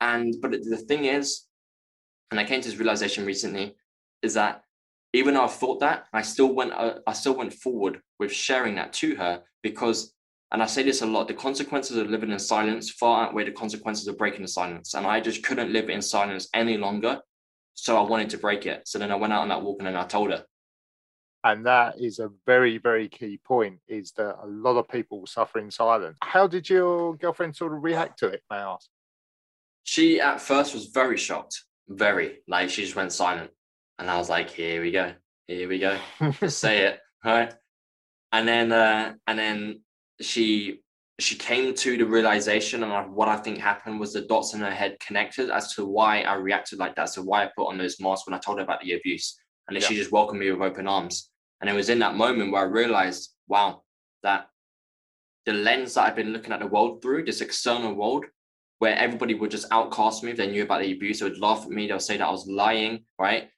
And, 0.00 0.34
but 0.40 0.52
the 0.52 0.76
thing 0.76 1.06
is, 1.06 1.44
and 2.30 2.38
I 2.38 2.44
came 2.44 2.60
to 2.60 2.68
this 2.68 2.78
realization 2.78 3.24
recently, 3.24 3.74
is 4.22 4.34
that 4.34 4.62
even 5.14 5.34
though 5.34 5.44
I 5.44 5.48
thought 5.48 5.80
that, 5.80 6.06
I 6.12 6.22
still 6.22 6.54
went, 6.54 6.72
uh, 6.72 6.98
I 7.06 7.14
still 7.14 7.34
went 7.34 7.54
forward 7.54 8.00
with 8.18 8.30
sharing 8.30 8.74
that 8.74 8.92
to 8.94 9.16
her 9.16 9.42
because 9.62 10.12
and 10.50 10.62
I 10.62 10.66
say 10.66 10.82
this 10.82 11.02
a 11.02 11.06
lot, 11.06 11.28
the 11.28 11.34
consequences 11.34 11.96
of 11.98 12.08
living 12.08 12.30
in 12.30 12.38
silence 12.38 12.90
far 12.90 13.26
outweigh 13.26 13.44
the 13.44 13.50
consequences 13.52 14.08
of 14.08 14.16
breaking 14.16 14.42
the 14.42 14.48
silence. 14.48 14.94
And 14.94 15.06
I 15.06 15.20
just 15.20 15.42
couldn't 15.42 15.72
live 15.72 15.90
in 15.90 16.00
silence 16.00 16.48
any 16.54 16.78
longer. 16.78 17.20
So 17.74 17.98
I 17.98 18.08
wanted 18.08 18.30
to 18.30 18.38
break 18.38 18.64
it. 18.64 18.88
So 18.88 18.98
then 18.98 19.12
I 19.12 19.16
went 19.16 19.32
out 19.32 19.42
on 19.42 19.48
that 19.48 19.62
walk 19.62 19.76
and 19.80 19.86
then 19.86 19.96
I 19.96 20.04
told 20.04 20.30
her. 20.30 20.44
And 21.48 21.64
that 21.64 21.98
is 21.98 22.18
a 22.18 22.30
very, 22.44 22.76
very 22.76 23.08
key 23.08 23.40
point 23.42 23.78
is 23.88 24.12
that 24.18 24.36
a 24.42 24.46
lot 24.46 24.76
of 24.76 24.86
people 24.86 25.26
suffer 25.26 25.58
in 25.58 25.70
silence. 25.70 26.18
How 26.20 26.46
did 26.46 26.68
your 26.68 27.16
girlfriend 27.16 27.56
sort 27.56 27.72
of 27.72 27.82
react 27.82 28.18
to 28.18 28.26
it, 28.26 28.42
may 28.50 28.56
I 28.56 28.74
ask? 28.74 28.86
She 29.82 30.20
at 30.20 30.42
first 30.42 30.74
was 30.74 30.88
very 30.88 31.16
shocked, 31.16 31.64
very 31.88 32.40
like 32.48 32.68
she 32.68 32.82
just 32.82 32.96
went 32.96 33.12
silent. 33.12 33.50
And 33.98 34.10
I 34.10 34.18
was 34.18 34.28
like, 34.28 34.50
here 34.50 34.82
we 34.82 34.90
go, 34.90 35.14
here 35.46 35.66
we 35.70 35.78
go. 35.78 35.96
Just 36.38 36.58
say 36.58 36.82
it, 36.82 37.00
right? 37.24 37.54
And 38.30 38.46
then 38.46 38.70
uh 38.70 39.14
and 39.26 39.38
then 39.38 39.80
she 40.20 40.82
she 41.18 41.34
came 41.34 41.74
to 41.76 41.96
the 41.96 42.04
realization 42.04 42.84
and 42.84 43.14
what 43.14 43.28
I 43.28 43.38
think 43.38 43.56
happened 43.56 43.98
was 43.98 44.12
the 44.12 44.20
dots 44.20 44.52
in 44.52 44.60
her 44.60 44.70
head 44.70 45.00
connected 45.00 45.48
as 45.48 45.74
to 45.76 45.86
why 45.86 46.20
I 46.20 46.34
reacted 46.34 46.78
like 46.78 46.94
that. 46.96 47.08
So 47.08 47.22
why 47.22 47.44
I 47.44 47.50
put 47.56 47.68
on 47.68 47.78
those 47.78 47.98
masks 48.00 48.26
when 48.26 48.34
I 48.34 48.38
told 48.38 48.58
her 48.58 48.64
about 48.64 48.82
the 48.82 48.92
abuse. 48.92 49.40
And 49.66 49.74
then 49.74 49.82
she 49.82 49.96
just 49.96 50.12
welcomed 50.12 50.40
me 50.40 50.50
with 50.50 50.60
open 50.60 50.86
arms. 50.86 51.30
And 51.60 51.68
it 51.68 51.74
was 51.74 51.88
in 51.88 51.98
that 52.00 52.16
moment 52.16 52.52
where 52.52 52.62
I 52.62 52.66
realized, 52.66 53.30
wow, 53.48 53.82
that 54.22 54.48
the 55.46 55.52
lens 55.52 55.94
that 55.94 56.02
I've 56.02 56.16
been 56.16 56.32
looking 56.32 56.52
at 56.52 56.60
the 56.60 56.66
world 56.66 57.02
through, 57.02 57.24
this 57.24 57.40
external 57.40 57.94
world, 57.94 58.26
where 58.78 58.96
everybody 58.96 59.34
would 59.34 59.50
just 59.50 59.66
outcast 59.72 60.22
me 60.22 60.30
if 60.30 60.36
they 60.36 60.50
knew 60.50 60.62
about 60.62 60.82
the 60.82 60.92
abuse, 60.92 61.18
they 61.18 61.24
would 61.24 61.40
laugh 61.40 61.64
at 61.64 61.70
me, 61.70 61.88
they'll 61.88 61.98
say 61.98 62.16
that 62.16 62.28
I 62.28 62.30
was 62.30 62.46
lying, 62.46 63.04
right? 63.18 63.50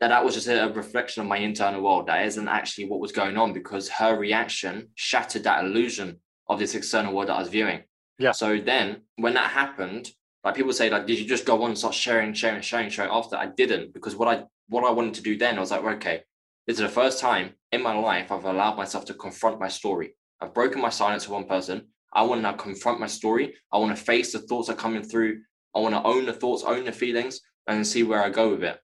That 0.00 0.08
that 0.08 0.24
was 0.24 0.34
just 0.34 0.48
a 0.48 0.72
reflection 0.74 1.22
of 1.22 1.28
my 1.28 1.36
internal 1.38 1.82
world. 1.82 2.06
That 2.06 2.24
isn't 2.26 2.48
actually 2.48 2.88
what 2.88 3.00
was 3.00 3.12
going 3.12 3.36
on 3.36 3.52
because 3.52 3.88
her 3.88 4.16
reaction 4.18 4.88
shattered 4.94 5.44
that 5.44 5.64
illusion 5.64 6.20
of 6.48 6.58
this 6.58 6.74
external 6.74 7.14
world 7.14 7.28
that 7.28 7.34
I 7.34 7.40
was 7.40 7.48
viewing. 7.48 7.82
Yeah. 8.18 8.32
So 8.32 8.58
then 8.58 9.02
when 9.16 9.34
that 9.34 9.50
happened, 9.50 10.10
like 10.44 10.54
people 10.54 10.72
say, 10.72 10.90
like, 10.90 11.06
did 11.06 11.18
you 11.18 11.26
just 11.26 11.46
go 11.46 11.62
on 11.62 11.70
and 11.70 11.78
start 11.78 11.94
sharing, 11.94 12.34
sharing, 12.34 12.62
sharing 12.62 12.90
straight 12.90 13.10
after? 13.10 13.36
I 13.36 13.46
didn't 13.46 13.92
because 13.92 14.16
what 14.16 14.28
I 14.28 14.44
what 14.68 14.84
I 14.84 14.90
wanted 14.90 15.14
to 15.14 15.22
do 15.22 15.36
then, 15.36 15.56
I 15.56 15.60
was 15.60 15.70
like, 15.70 15.84
okay, 15.84 16.22
this 16.66 16.76
is 16.76 16.82
the 16.82 16.88
first 16.88 17.20
time 17.20 17.54
in 17.72 17.82
my 17.82 17.94
life 17.94 18.30
I've 18.30 18.44
allowed 18.44 18.76
myself 18.76 19.04
to 19.06 19.14
confront 19.14 19.58
my 19.58 19.68
story. 19.68 20.14
I've 20.40 20.54
broken 20.54 20.80
my 20.80 20.90
silence 20.90 21.26
with 21.26 21.34
one 21.34 21.48
person. 21.48 21.88
I 22.12 22.22
want 22.22 22.38
to 22.38 22.42
now 22.42 22.52
confront 22.52 23.00
my 23.00 23.06
story. 23.06 23.54
I 23.72 23.78
want 23.78 23.96
to 23.96 24.02
face 24.02 24.32
the 24.32 24.40
thoughts 24.40 24.68
that 24.68 24.74
are 24.74 24.76
coming 24.76 25.02
through. 25.02 25.40
I 25.74 25.80
want 25.80 25.94
to 25.94 26.02
own 26.02 26.26
the 26.26 26.32
thoughts, 26.32 26.62
own 26.62 26.84
the 26.84 26.92
feelings, 26.92 27.40
and 27.66 27.86
see 27.86 28.02
where 28.02 28.22
I 28.22 28.28
go 28.28 28.50
with 28.50 28.64
it. 28.64 28.78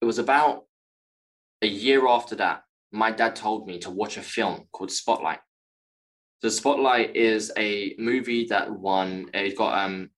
It 0.00 0.06
was 0.06 0.18
about 0.18 0.64
a 1.62 1.66
year 1.66 2.08
after 2.08 2.34
that, 2.36 2.62
my 2.92 3.10
dad 3.10 3.36
told 3.36 3.66
me 3.66 3.78
to 3.80 3.90
watch 3.90 4.16
a 4.16 4.22
film 4.22 4.66
called 4.72 4.90
Spotlight. 4.90 5.40
The 6.42 6.50
Spotlight 6.50 7.16
is 7.16 7.52
a 7.56 7.94
movie 7.98 8.46
that 8.46 8.70
won. 8.70 9.30
It's 9.34 9.58
got 9.58 9.78
um, 9.78 10.10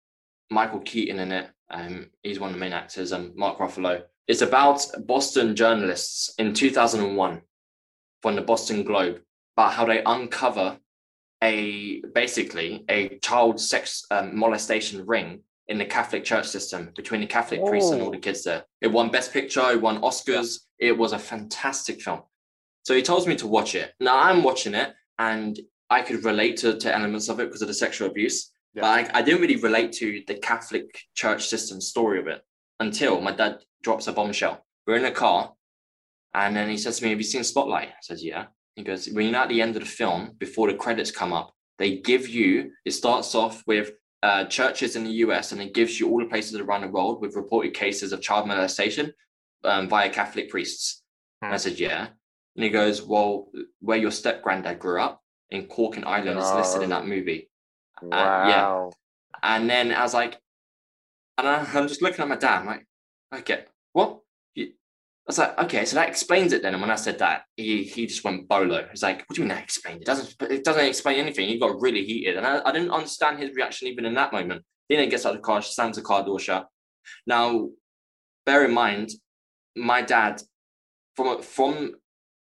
Michael 0.50 0.80
Keaton 0.80 1.18
in 1.18 1.32
it. 1.32 1.50
Um, 1.68 2.10
he's 2.22 2.38
one 2.38 2.50
of 2.50 2.54
the 2.54 2.60
main 2.60 2.72
actors. 2.72 3.12
Um, 3.12 3.32
Mark 3.34 3.58
Ruffalo. 3.58 4.02
It's 4.28 4.42
about 4.42 4.86
Boston 5.06 5.56
journalists 5.56 6.32
in 6.38 6.54
2001 6.54 7.40
from 8.20 8.36
the 8.36 8.42
Boston 8.42 8.84
Globe 8.84 9.20
about 9.56 9.72
how 9.72 9.84
they 9.84 10.02
uncover 10.04 10.78
a 11.42 12.00
basically 12.14 12.84
a 12.88 13.18
child 13.18 13.60
sex 13.60 14.04
um, 14.12 14.38
molestation 14.38 15.04
ring 15.06 15.40
in 15.68 15.78
the 15.78 15.84
Catholic 15.84 16.24
church 16.24 16.46
system 16.46 16.92
between 16.94 17.20
the 17.20 17.26
Catholic 17.26 17.64
priests 17.64 17.90
and 17.90 18.00
all 18.00 18.10
the 18.10 18.18
Oh. 18.18 18.20
kids 18.20 18.44
there. 18.44 18.64
It 18.80 18.88
won 18.88 19.10
Best 19.10 19.32
Picture, 19.32 19.70
it 19.72 19.80
won 19.80 20.00
Oscars. 20.02 20.60
It 20.78 20.96
was 20.96 21.12
a 21.12 21.18
fantastic 21.18 22.00
film. 22.00 22.20
So 22.84 22.94
he 22.94 23.02
tells 23.02 23.26
me 23.26 23.36
to 23.36 23.46
watch 23.46 23.74
it. 23.74 23.92
Now 24.00 24.18
I'm 24.20 24.42
watching 24.42 24.74
it 24.74 24.92
and 25.18 25.58
I 25.90 26.02
could 26.02 26.24
relate 26.24 26.56
to, 26.58 26.76
to 26.78 26.94
elements 26.94 27.28
of 27.28 27.40
it 27.40 27.46
because 27.48 27.62
of 27.62 27.68
the 27.68 27.74
sexual 27.74 28.08
abuse. 28.08 28.50
Yeah. 28.74 28.82
But 28.82 29.14
I, 29.14 29.18
I 29.18 29.22
didn't 29.22 29.40
really 29.40 29.56
relate 29.56 29.92
to 29.94 30.22
the 30.26 30.34
Catholic 30.34 30.86
church 31.14 31.46
system 31.48 31.80
story 31.80 32.18
of 32.20 32.28
it 32.28 32.40
until 32.82 33.20
my 33.20 33.32
dad 33.32 33.58
drops 33.82 34.06
a 34.06 34.12
bombshell. 34.12 34.64
We're 34.86 34.96
in 34.96 35.04
a 35.04 35.10
car 35.12 35.52
and 36.34 36.54
then 36.56 36.68
he 36.68 36.76
says 36.76 36.98
to 36.98 37.04
me, 37.04 37.10
Have 37.10 37.18
you 37.18 37.24
seen 37.24 37.44
Spotlight? 37.44 37.88
I 37.88 38.00
says, 38.02 38.22
Yeah. 38.24 38.46
He 38.76 38.82
goes, 38.82 39.08
When 39.08 39.26
you're 39.26 39.36
at 39.36 39.48
the 39.48 39.62
end 39.62 39.76
of 39.76 39.82
the 39.82 39.88
film, 39.88 40.32
before 40.38 40.70
the 40.70 40.76
credits 40.76 41.10
come 41.10 41.32
up, 41.32 41.54
they 41.78 41.98
give 41.98 42.28
you, 42.28 42.70
it 42.84 42.92
starts 42.92 43.34
off 43.34 43.62
with 43.66 43.92
uh, 44.22 44.44
churches 44.46 44.94
in 44.96 45.04
the 45.04 45.10
US 45.26 45.52
and 45.52 45.60
it 45.60 45.74
gives 45.74 45.98
you 45.98 46.08
all 46.08 46.18
the 46.20 46.26
places 46.26 46.54
around 46.60 46.82
the 46.82 46.88
world 46.88 47.20
with 47.20 47.36
reported 47.36 47.74
cases 47.74 48.12
of 48.12 48.20
child 48.22 48.46
molestation 48.46 49.12
um, 49.64 49.88
via 49.88 50.10
Catholic 50.10 50.48
priests. 50.50 51.02
And 51.42 51.52
I 51.52 51.56
Hmm. 51.56 51.58
said, 51.58 51.78
Yeah. 51.78 52.08
And 52.56 52.64
he 52.64 52.70
goes, 52.70 53.02
Well, 53.02 53.48
where 53.80 53.98
your 53.98 54.10
step 54.10 54.42
granddad 54.42 54.78
grew 54.78 55.00
up 55.00 55.20
in 55.50 55.66
Cork 55.66 55.96
and 55.96 56.04
Ireland 56.04 56.38
is 56.38 56.52
listed 56.54 56.82
in 56.82 56.90
that 56.90 57.06
movie. 57.06 57.50
Wow. 58.02 58.48
yeah. 58.48 58.90
And 59.42 59.68
then 59.68 59.92
I 59.92 60.02
was 60.02 60.14
like, 60.14 60.38
and 61.38 61.48
I, 61.48 61.66
I'm 61.74 61.88
just 61.88 62.02
looking 62.02 62.20
at 62.20 62.28
my 62.28 62.36
dad, 62.36 62.60
I'm 62.60 62.66
like, 62.66 62.86
okay, 63.34 63.64
what? 63.92 64.20
I 64.58 65.30
was 65.30 65.38
like, 65.38 65.56
okay, 65.66 65.84
so 65.84 65.94
that 65.94 66.08
explains 66.08 66.52
it 66.52 66.62
then. 66.62 66.74
And 66.74 66.80
when 66.80 66.90
I 66.90 66.96
said 66.96 67.20
that, 67.20 67.42
he 67.56 67.84
he 67.84 68.06
just 68.06 68.24
went 68.24 68.48
bolo. 68.48 68.88
He's 68.90 69.04
like, 69.04 69.18
what 69.20 69.36
do 69.36 69.40
you 69.42 69.46
mean 69.46 69.54
that 69.54 69.62
explains 69.62 70.00
it? 70.02 70.04
Doesn't 70.06 70.34
it 70.50 70.64
doesn't 70.64 70.84
explain 70.84 71.20
anything. 71.20 71.48
He 71.48 71.60
got 71.60 71.80
really 71.80 72.04
heated. 72.04 72.36
And 72.36 72.44
I, 72.44 72.60
I 72.64 72.72
didn't 72.72 72.90
understand 72.90 73.38
his 73.38 73.54
reaction 73.54 73.86
even 73.86 74.04
in 74.04 74.14
that 74.14 74.32
moment. 74.32 74.64
Then 74.88 74.98
he 74.98 75.06
gets 75.06 75.24
out 75.24 75.30
of 75.30 75.36
the 75.36 75.42
car, 75.42 75.62
slams 75.62 75.94
the 75.94 76.02
car 76.02 76.24
door 76.24 76.40
shut. 76.40 76.66
Now, 77.24 77.68
bear 78.44 78.64
in 78.64 78.74
mind, 78.74 79.10
my 79.76 80.02
dad, 80.02 80.42
from 81.14 81.40
from 81.40 81.92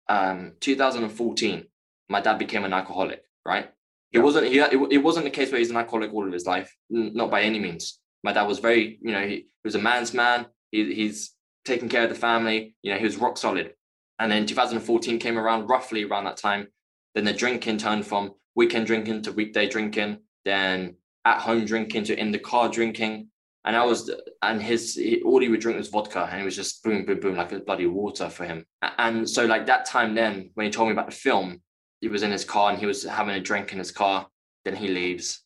um 0.08 0.53
2014, 0.62 1.65
my 2.08 2.22
dad 2.22 2.39
became 2.39 2.63
an 2.63 2.72
alcoholic, 2.72 3.24
right? 3.46 3.65
It 4.13 4.19
Yeah. 4.19 4.24
wasn't 4.24 4.48
he, 4.48 4.60
it, 4.60 4.91
it 4.91 4.98
wasn't 5.03 5.25
the 5.25 5.31
case 5.31 5.51
where 5.51 5.60
he's 5.60 5.69
an 5.69 5.75
alcoholic 5.75 6.13
all 6.13 6.25
of 6.25 6.31
his 6.31 6.46
life, 6.46 6.74
n- 6.96 7.12
not 7.13 7.29
by 7.29 7.41
any 7.41 7.60
means. 7.60 8.00
My 8.23 8.33
dad 8.33 8.43
was 8.43 8.59
very, 8.59 8.99
you 9.01 9.11
know, 9.11 9.21
he, 9.21 9.35
he 9.35 9.47
was 9.63 9.75
a 9.75 9.79
man's 9.79 10.13
man. 10.13 10.47
He, 10.71 10.93
he's 10.93 11.31
taking 11.65 11.89
care 11.89 12.03
of 12.03 12.09
the 12.09 12.15
family. 12.15 12.75
You 12.81 12.93
know, 12.93 12.99
he 12.99 13.05
was 13.05 13.17
rock 13.17 13.38
solid. 13.38 13.73
And 14.19 14.31
then 14.31 14.45
2014 14.45 15.19
came 15.19 15.38
around, 15.38 15.67
roughly 15.67 16.03
around 16.03 16.25
that 16.25 16.38
time. 16.38 16.67
Then 17.15 17.23
the 17.23 17.33
drinking 17.33 17.77
turned 17.77 18.05
from 18.05 18.33
weekend 18.55 18.88
drinking 18.88 19.21
to 19.23 19.31
weekday 19.31 19.67
drinking, 19.69 20.19
then 20.45 20.95
at 21.25 21.39
home 21.39 21.65
drinking 21.65 22.03
to 22.05 22.19
in 22.19 22.31
the 22.31 22.39
car 22.39 22.69
drinking. 22.69 23.29
And 23.65 23.75
I 23.75 23.85
was, 23.85 24.11
and 24.41 24.61
his, 24.61 24.95
he, 24.95 25.21
all 25.23 25.39
he 25.39 25.49
would 25.49 25.59
drink 25.59 25.77
was 25.77 25.89
vodka, 25.89 26.27
and 26.31 26.41
it 26.41 26.45
was 26.45 26.55
just 26.55 26.83
boom, 26.83 27.05
boom, 27.05 27.19
boom, 27.19 27.35
like 27.35 27.51
a 27.51 27.59
bloody 27.59 27.88
water 27.88 28.29
for 28.29 28.45
him. 28.45 28.65
And 28.97 29.29
so, 29.29 29.45
like 29.45 29.65
that 29.67 29.85
time, 29.85 30.15
then 30.15 30.51
when 30.53 30.65
he 30.65 30.71
told 30.71 30.88
me 30.88 30.93
about 30.93 31.09
the 31.09 31.15
film, 31.15 31.61
he 32.01 32.07
was 32.07 32.23
in 32.23 32.31
his 32.31 32.45
car 32.45 32.71
and 32.71 32.79
he 32.79 32.85
was 32.85 33.03
having 33.03 33.35
a 33.35 33.41
drink 33.41 33.71
in 33.73 33.77
his 33.77 33.91
car. 33.91 34.27
Then 34.65 34.75
he 34.75 34.88
leaves, 34.88 35.43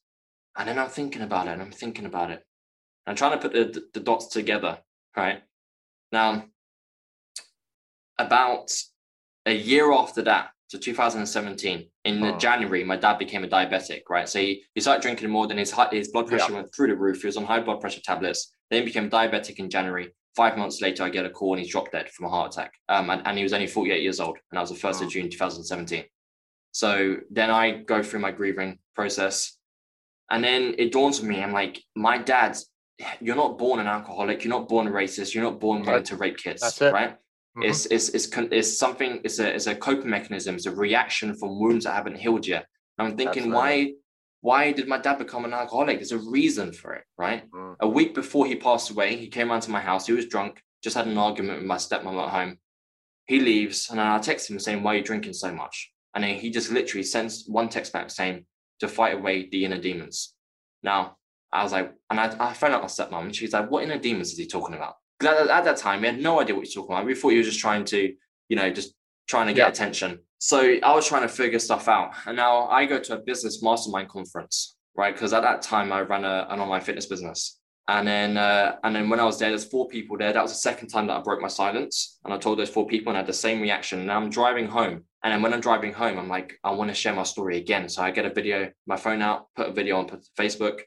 and 0.58 0.68
then 0.68 0.80
I'm 0.80 0.90
thinking 0.90 1.22
about 1.22 1.48
it, 1.48 1.52
and 1.52 1.62
I'm 1.62 1.72
thinking 1.72 2.06
about 2.06 2.32
it. 2.32 2.44
I'm 3.06 3.16
trying 3.16 3.32
to 3.32 3.38
put 3.38 3.54
the, 3.54 3.84
the 3.94 4.00
dots 4.00 4.28
together, 4.28 4.80
right? 5.16 5.42
Now, 6.12 6.46
about 8.18 8.72
a 9.46 9.54
year 9.54 9.92
after 9.92 10.22
that, 10.24 10.50
so 10.68 10.80
2017, 10.80 11.88
in 12.06 12.24
oh. 12.24 12.38
January, 12.38 12.84
my 12.84 12.96
dad 12.96 13.20
became 13.20 13.44
a 13.44 13.48
diabetic, 13.48 14.04
right? 14.10 14.28
So 14.28 14.40
he, 14.40 14.64
he 14.74 14.82
started 14.82 15.02
drinking 15.02 15.30
more 15.30 15.48
than 15.48 15.58
his 15.58 15.74
his 15.92 16.08
blood 16.08 16.28
pressure 16.28 16.48
yeah. 16.50 16.56
went 16.56 16.74
through 16.74 16.88
the 16.88 16.96
roof. 16.96 17.22
He 17.22 17.28
was 17.28 17.38
on 17.38 17.44
high 17.46 17.60
blood 17.60 17.80
pressure 17.80 18.02
tablets. 18.04 18.56
Then 18.70 18.82
he 18.82 18.86
became 18.86 19.10
diabetic 19.10 19.60
in 19.60 19.70
January. 19.70 20.14
Five 20.36 20.58
months 20.58 20.82
later, 20.82 21.04
I 21.04 21.10
get 21.10 21.28
a 21.28 21.30
call 21.30 21.54
and 21.54 21.62
he's 21.62 21.72
dropped 21.72 21.92
dead 21.92 22.10
from 22.10 22.26
a 22.26 22.30
heart 22.30 22.54
attack. 22.54 22.74
Um, 22.90 23.12
and, 23.12 23.22
and 23.26 23.38
he 23.38 23.44
was 23.44 23.54
only 23.54 23.68
48 23.68 24.02
years 24.02 24.20
old. 24.20 24.38
And 24.52 24.58
that 24.58 24.62
was 24.62 24.72
the 24.72 24.88
1st 24.88 25.02
oh. 25.02 25.06
of 25.06 25.12
June 25.12 25.30
2017. 25.30 26.06
So 26.72 27.18
then 27.30 27.52
I 27.52 27.84
go 27.84 28.02
through 28.02 28.22
my 28.22 28.32
grieving 28.32 28.80
process. 28.96 29.56
And 30.32 30.44
then 30.44 30.74
it 30.80 30.92
dawns 30.92 31.20
on 31.20 31.28
me, 31.28 31.44
I'm 31.44 31.54
like, 31.54 31.80
my 31.96 32.18
dad's, 32.18 32.68
you're 33.20 33.36
not 33.36 33.58
born 33.58 33.80
an 33.80 33.88
alcoholic, 33.88 34.44
you're 34.44 34.54
not 34.54 34.70
born 34.70 34.88
a 34.88 34.92
racist, 34.92 35.34
you're 35.34 35.44
not 35.44 35.60
born 35.60 35.84
right. 35.84 36.06
to 36.06 36.16
rape 36.16 36.38
kids, 36.38 36.62
right? 36.82 37.12
Mm-hmm. 37.58 37.64
It's, 37.64 37.86
it's, 37.88 38.10
it's, 38.10 38.30
it's 38.36 38.78
something, 38.78 39.22
it's 39.24 39.40
a, 39.40 39.54
it's 39.54 39.68
a 39.68 39.76
coping 39.76 40.10
mechanism, 40.10 40.56
it's 40.56 40.66
a 40.66 40.76
reaction 40.76 41.36
from 41.36 41.60
wounds 41.60 41.86
that 41.86 41.94
haven't 41.94 42.18
healed 42.18 42.48
yet. 42.48 42.66
And 42.98 43.08
I'm 43.08 43.18
thinking, 43.18 43.52
why, 43.52 43.94
why 44.42 44.72
did 44.72 44.88
my 44.88 44.98
dad 44.98 45.20
become 45.20 45.46
an 45.46 45.54
alcoholic? 45.54 45.98
There's 45.98 46.12
a 46.12 46.18
reason 46.18 46.74
for 46.74 46.94
it, 46.94 47.04
right? 47.18 47.50
Mm. 47.52 47.76
A 47.80 47.88
week 47.88 48.14
before 48.14 48.46
he 48.46 48.56
passed 48.56 48.90
away, 48.92 49.16
he 49.16 49.28
came 49.28 49.50
around 49.50 49.62
to 49.62 49.72
my 49.72 49.80
house. 49.80 50.06
He 50.06 50.14
was 50.14 50.26
drunk, 50.26 50.62
just 50.84 50.96
had 50.96 51.08
an 51.08 51.18
argument 51.18 51.60
with 51.60 51.68
my 51.68 51.78
stepmom 51.78 52.22
at 52.22 52.30
home. 52.30 52.58
He 53.26 53.40
leaves, 53.40 53.90
and 53.90 54.02
I 54.02 54.20
text 54.20 54.50
him 54.50 54.60
saying, 54.60 54.84
"Why 54.84 54.96
are 54.96 54.98
you 54.98 55.04
drinking 55.04 55.32
so 55.34 55.54
much?" 55.54 55.94
And 56.14 56.26
then 56.26 56.36
he 56.36 56.52
just 56.52 56.72
literally 56.72 57.04
sends 57.04 57.46
one 57.48 57.70
text 57.70 57.94
back 57.94 58.10
saying, 58.10 58.46
"To 58.82 58.90
fight 58.90 59.16
away 59.16 59.48
the 59.50 59.64
inner 59.64 59.80
demons." 59.80 60.36
Now, 60.84 61.16
I 61.54 61.64
was 61.64 61.72
like, 61.72 61.94
and 62.10 62.20
I, 62.20 62.36
I 62.40 62.54
found 62.54 62.74
out 62.74 62.82
my 62.82 62.88
stepmom, 62.88 63.26
and 63.26 63.36
she's 63.36 63.54
like, 63.54 63.70
"What 63.70 63.84
inner 63.84 64.00
demons 64.00 64.32
is 64.32 64.38
he 64.38 64.48
talking 64.48 64.76
about?" 64.76 64.96
Because 65.20 65.42
at, 65.42 65.50
at, 65.50 65.64
that 65.66 65.78
time, 65.78 66.02
we 66.02 66.08
had 66.08 66.20
no 66.20 66.40
idea 66.40 66.56
what 66.56 66.66
he's 66.66 66.74
talking 66.74 66.94
about. 66.94 67.06
We 67.06 67.16
thought 67.16 67.30
he 67.30 67.38
was 67.38 67.48
just 67.48 67.60
trying 67.60 67.86
to, 67.86 68.14
you 68.50 68.56
know, 68.56 68.70
just 68.72 68.96
trying 69.28 69.48
to 69.48 69.54
get 69.54 69.66
yeah. 69.66 69.70
attention. 69.70 70.20
So 70.40 70.78
I 70.84 70.94
was 70.94 71.08
trying 71.08 71.22
to 71.22 71.30
figure 71.30 71.60
stuff 71.60 71.88
out. 71.88 72.12
And 72.26 72.36
now 72.36 72.68
I 72.68 72.86
go 72.86 73.00
to 73.00 73.18
a 73.18 73.22
business 73.22 73.64
mastermind 73.64 74.10
conference, 74.10 74.76
right? 74.96 75.14
Because 75.14 75.32
at 75.32 75.44
that 75.44 75.62
time 75.62 75.94
I 75.94 76.02
ran 76.02 76.26
a, 76.26 76.48
an 76.50 76.60
online 76.60 76.82
fitness 76.82 77.06
business. 77.06 77.60
And 77.88 78.08
then, 78.08 78.38
uh, 78.38 78.78
and 78.84 78.96
then 78.96 79.10
when 79.10 79.20
I 79.20 79.26
was 79.26 79.40
there, 79.40 79.50
there's 79.50 79.66
four 79.66 79.88
people 79.88 80.18
there. 80.18 80.32
That 80.32 80.42
was 80.42 80.52
the 80.52 80.58
second 80.58 80.88
time 80.88 81.08
that 81.08 81.18
I 81.18 81.22
broke 81.22 81.42
my 81.42 81.50
silence, 81.50 82.18
and 82.24 82.34
I 82.34 82.38
told 82.38 82.58
those 82.58 82.70
four 82.70 82.88
people, 82.88 83.10
and 83.10 83.18
I 83.18 83.20
had 83.20 83.28
the 83.28 83.34
same 83.34 83.62
reaction. 83.62 84.00
And 84.00 84.12
I'm 84.12 84.30
driving 84.30 84.68
home, 84.68 85.04
and 85.22 85.34
then 85.34 85.42
when 85.42 85.54
I'm 85.54 85.60
driving 85.60 85.92
home, 85.92 86.18
I'm 86.18 86.30
like, 86.30 86.54
I 86.64 86.72
want 86.72 86.90
to 86.92 86.96
share 86.96 87.14
my 87.14 87.24
story 87.24 87.58
again. 87.58 87.90
So 87.90 88.02
I 88.02 88.12
get 88.12 88.26
a 88.26 88.34
video, 88.34 88.72
my 88.88 88.96
phone 88.96 89.22
out, 89.22 89.48
put 89.58 89.68
a 89.68 89.74
video 89.74 89.98
on 89.98 90.08
Facebook, 90.40 90.80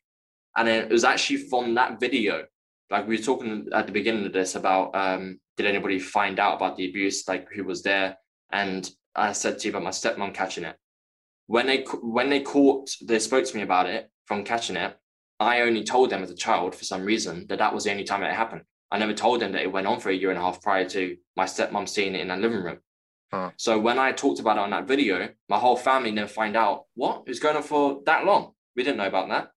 and 0.57 0.69
it 0.69 0.91
was 0.91 1.05
actually 1.05 1.37
from 1.37 1.75
that 1.75 2.01
video 2.01 2.45
like 2.91 3.07
we 3.07 3.17
were 3.17 3.23
talking 3.23 3.69
at 3.73 3.87
the 3.87 3.93
beginning 3.93 4.27
of 4.27 4.33
this 4.33 4.55
about 4.55 4.95
um, 4.95 5.41
did 5.57 5.67
anybody 5.67 5.99
find 5.99 6.39
out 6.39 6.57
about 6.57 6.76
the 6.76 6.89
abuse, 6.89 7.26
like 7.26 7.50
who 7.50 7.65
was 7.65 7.83
there? 7.83 8.17
And 8.52 8.89
I 9.15 9.33
said 9.33 9.59
to 9.59 9.69
you 9.69 9.71
about 9.71 9.83
my 9.83 9.91
stepmom 9.91 10.35
catching 10.35 10.65
it. 10.65 10.76
When 11.47 11.67
they 11.67 11.85
when 12.02 12.30
they 12.30 12.41
caught, 12.41 12.91
they 13.02 13.19
spoke 13.19 13.45
to 13.45 13.57
me 13.57 13.63
about 13.63 13.87
it 13.87 14.11
from 14.26 14.45
catching 14.45 14.76
it. 14.76 14.97
I 15.39 15.63
only 15.63 15.85
told 15.85 16.11
them 16.11 16.23
as 16.23 16.30
a 16.30 16.37
child 16.37 16.75
for 16.75 16.85
some 16.85 17.04
reason 17.04 17.47
that 17.49 17.59
that 17.59 17.75
was 17.75 17.85
the 17.85 17.91
only 17.91 18.04
time 18.04 18.23
it 18.23 18.33
happened. 18.33 18.63
I 18.91 18.99
never 18.99 19.13
told 19.13 19.41
them 19.41 19.52
that 19.52 19.63
it 19.63 19.73
went 19.73 19.87
on 19.87 20.00
for 20.00 20.11
a 20.11 20.15
year 20.15 20.30
and 20.30 20.39
a 20.39 20.43
half 20.43 20.63
prior 20.63 20.89
to 20.91 21.17
my 21.37 21.45
stepmom 21.45 21.89
seeing 21.89 22.15
it 22.15 22.21
in 22.21 22.28
the 22.28 22.37
living 22.37 22.63
room. 22.63 22.78
Huh. 23.33 23.50
So 23.57 23.78
when 23.78 23.99
I 23.99 24.13
talked 24.13 24.41
about 24.41 24.57
it 24.57 24.61
on 24.61 24.71
that 24.71 24.87
video, 24.87 25.28
my 25.49 25.59
whole 25.59 25.76
family 25.76 26.13
then 26.13 26.28
find 26.28 26.57
out 26.57 26.85
what 26.95 27.25
is 27.26 27.41
going 27.41 27.57
on 27.57 27.65
for 27.65 28.00
that 28.07 28.25
long. 28.25 28.52
We 28.76 28.85
didn't 28.85 28.99
know 28.99 29.09
about 29.09 29.28
that. 29.28 29.50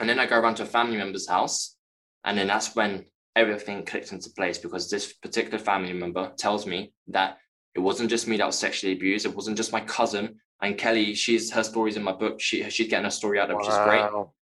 And 0.00 0.08
then 0.08 0.18
I 0.18 0.26
go 0.26 0.38
around 0.38 0.56
to 0.56 0.62
a 0.62 0.66
family 0.66 0.96
member's 0.96 1.28
house 1.28 1.76
and 2.24 2.36
then 2.36 2.46
that's 2.46 2.74
when 2.74 3.04
everything 3.36 3.84
clicked 3.84 4.12
into 4.12 4.30
place 4.30 4.58
because 4.58 4.90
this 4.90 5.12
particular 5.12 5.58
family 5.58 5.92
member 5.92 6.32
tells 6.36 6.66
me 6.66 6.92
that 7.08 7.38
it 7.74 7.80
wasn't 7.80 8.10
just 8.10 8.26
me 8.26 8.36
that 8.36 8.46
was 8.46 8.58
sexually 8.58 8.92
abused. 8.94 9.24
It 9.26 9.34
wasn't 9.34 9.56
just 9.56 9.72
my 9.72 9.80
cousin 9.80 10.40
and 10.60 10.76
Kelly. 10.76 11.14
She's 11.14 11.50
her 11.52 11.62
stories 11.62 11.96
in 11.96 12.02
my 12.02 12.12
book. 12.12 12.40
She 12.40 12.68
she's 12.70 12.88
getting 12.88 13.04
her 13.04 13.10
story 13.10 13.38
out, 13.38 13.48
wow. 13.48 13.56
which 13.56 13.68
is 13.68 13.78
great. 13.78 14.04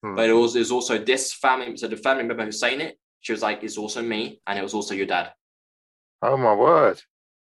Hmm. 0.02 0.15
But 0.15 0.30
it 0.30 0.34
was 0.34 0.56
it 0.56 0.60
was 0.60 0.71
also 0.71 0.97
this 0.97 1.34
family. 1.34 1.75
So 1.75 1.88
the 1.88 1.97
family 1.97 2.23
member 2.23 2.45
who's 2.45 2.60
saying 2.60 2.82
it, 2.82 2.97
she 3.19 3.34
was 3.34 3.41
like, 3.41 3.63
"It's 3.63 3.78
also 3.78 4.02
me, 4.02 4.41
and 4.47 4.58
it 4.58 4.62
was 4.62 4.73
also 4.73 4.93
your 4.93 5.08
dad." 5.08 5.34
Oh 6.21 6.38
my 6.38 6.54
word! 6.54 7.02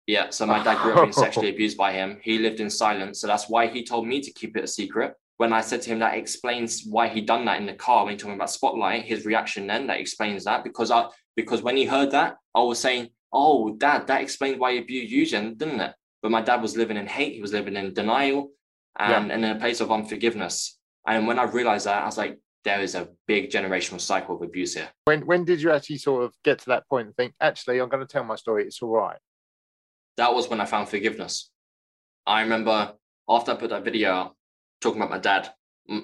Yeah. 0.06 0.30
So 0.30 0.46
my 0.46 0.62
dad 0.62 0.82
grew 0.82 0.94
up 0.94 1.02
being 1.02 1.12
sexually 1.12 1.50
abused 1.54 1.76
by 1.76 1.92
him. 1.92 2.18
He 2.22 2.38
lived 2.38 2.60
in 2.60 2.70
silence, 2.70 3.20
so 3.20 3.26
that's 3.26 3.48
why 3.48 3.66
he 3.66 3.84
told 3.84 4.06
me 4.06 4.22
to 4.22 4.32
keep 4.32 4.56
it 4.56 4.64
a 4.64 4.68
secret 4.68 5.14
when 5.40 5.54
I 5.54 5.62
said 5.62 5.80
to 5.82 5.88
him 5.88 6.00
that 6.00 6.18
explains 6.18 6.84
why 6.84 7.08
he'd 7.08 7.24
done 7.24 7.46
that 7.46 7.58
in 7.58 7.64
the 7.64 7.72
car 7.72 8.04
when 8.04 8.12
he 8.12 8.18
talking 8.18 8.34
about 8.34 8.50
spotlight, 8.50 9.06
his 9.06 9.24
reaction 9.24 9.66
then 9.66 9.86
that 9.86 9.98
explains 9.98 10.44
that 10.44 10.64
because 10.64 10.90
I 10.90 11.06
because 11.34 11.62
when 11.62 11.78
he 11.78 11.86
heard 11.86 12.10
that, 12.10 12.36
I 12.54 12.60
was 12.60 12.78
saying, 12.78 13.08
Oh, 13.32 13.74
dad, 13.74 14.06
that 14.08 14.20
explains 14.20 14.58
why 14.58 14.72
you 14.72 14.82
abused 14.82 15.10
Eugen, 15.10 15.54
didn't 15.54 15.80
it? 15.80 15.94
But 16.20 16.30
my 16.30 16.42
dad 16.42 16.60
was 16.60 16.76
living 16.76 16.98
in 16.98 17.06
hate, 17.06 17.32
he 17.36 17.40
was 17.40 17.54
living 17.54 17.74
in 17.74 17.94
denial 17.94 18.50
and, 18.98 19.28
yeah. 19.28 19.34
in 19.34 19.44
a 19.44 19.58
place 19.58 19.80
of 19.80 19.90
unforgiveness. 19.90 20.78
And 21.06 21.26
when 21.26 21.38
I 21.38 21.44
realized 21.44 21.86
that, 21.86 22.02
I 22.02 22.04
was 22.04 22.18
like, 22.18 22.38
there 22.64 22.82
is 22.82 22.94
a 22.94 23.08
big 23.26 23.48
generational 23.48 23.98
cycle 23.98 24.36
of 24.36 24.42
abuse 24.42 24.74
here. 24.74 24.90
When 25.06 25.24
when 25.24 25.46
did 25.46 25.62
you 25.62 25.72
actually 25.72 26.00
sort 26.08 26.24
of 26.24 26.34
get 26.44 26.58
to 26.58 26.66
that 26.66 26.86
point 26.86 27.06
and 27.06 27.16
think, 27.16 27.32
actually, 27.40 27.78
I'm 27.78 27.88
going 27.88 28.06
to 28.06 28.12
tell 28.12 28.24
my 28.24 28.36
story, 28.36 28.66
it's 28.66 28.82
all 28.82 28.90
right? 28.90 29.18
That 30.18 30.34
was 30.34 30.50
when 30.50 30.60
I 30.60 30.66
found 30.66 30.90
forgiveness. 30.90 31.50
I 32.26 32.42
remember 32.42 32.92
after 33.26 33.52
I 33.52 33.54
put 33.54 33.70
that 33.70 33.84
video 33.84 34.10
out, 34.12 34.36
talking 34.80 35.00
about 35.00 35.10
my 35.10 35.18
dad. 35.18 35.50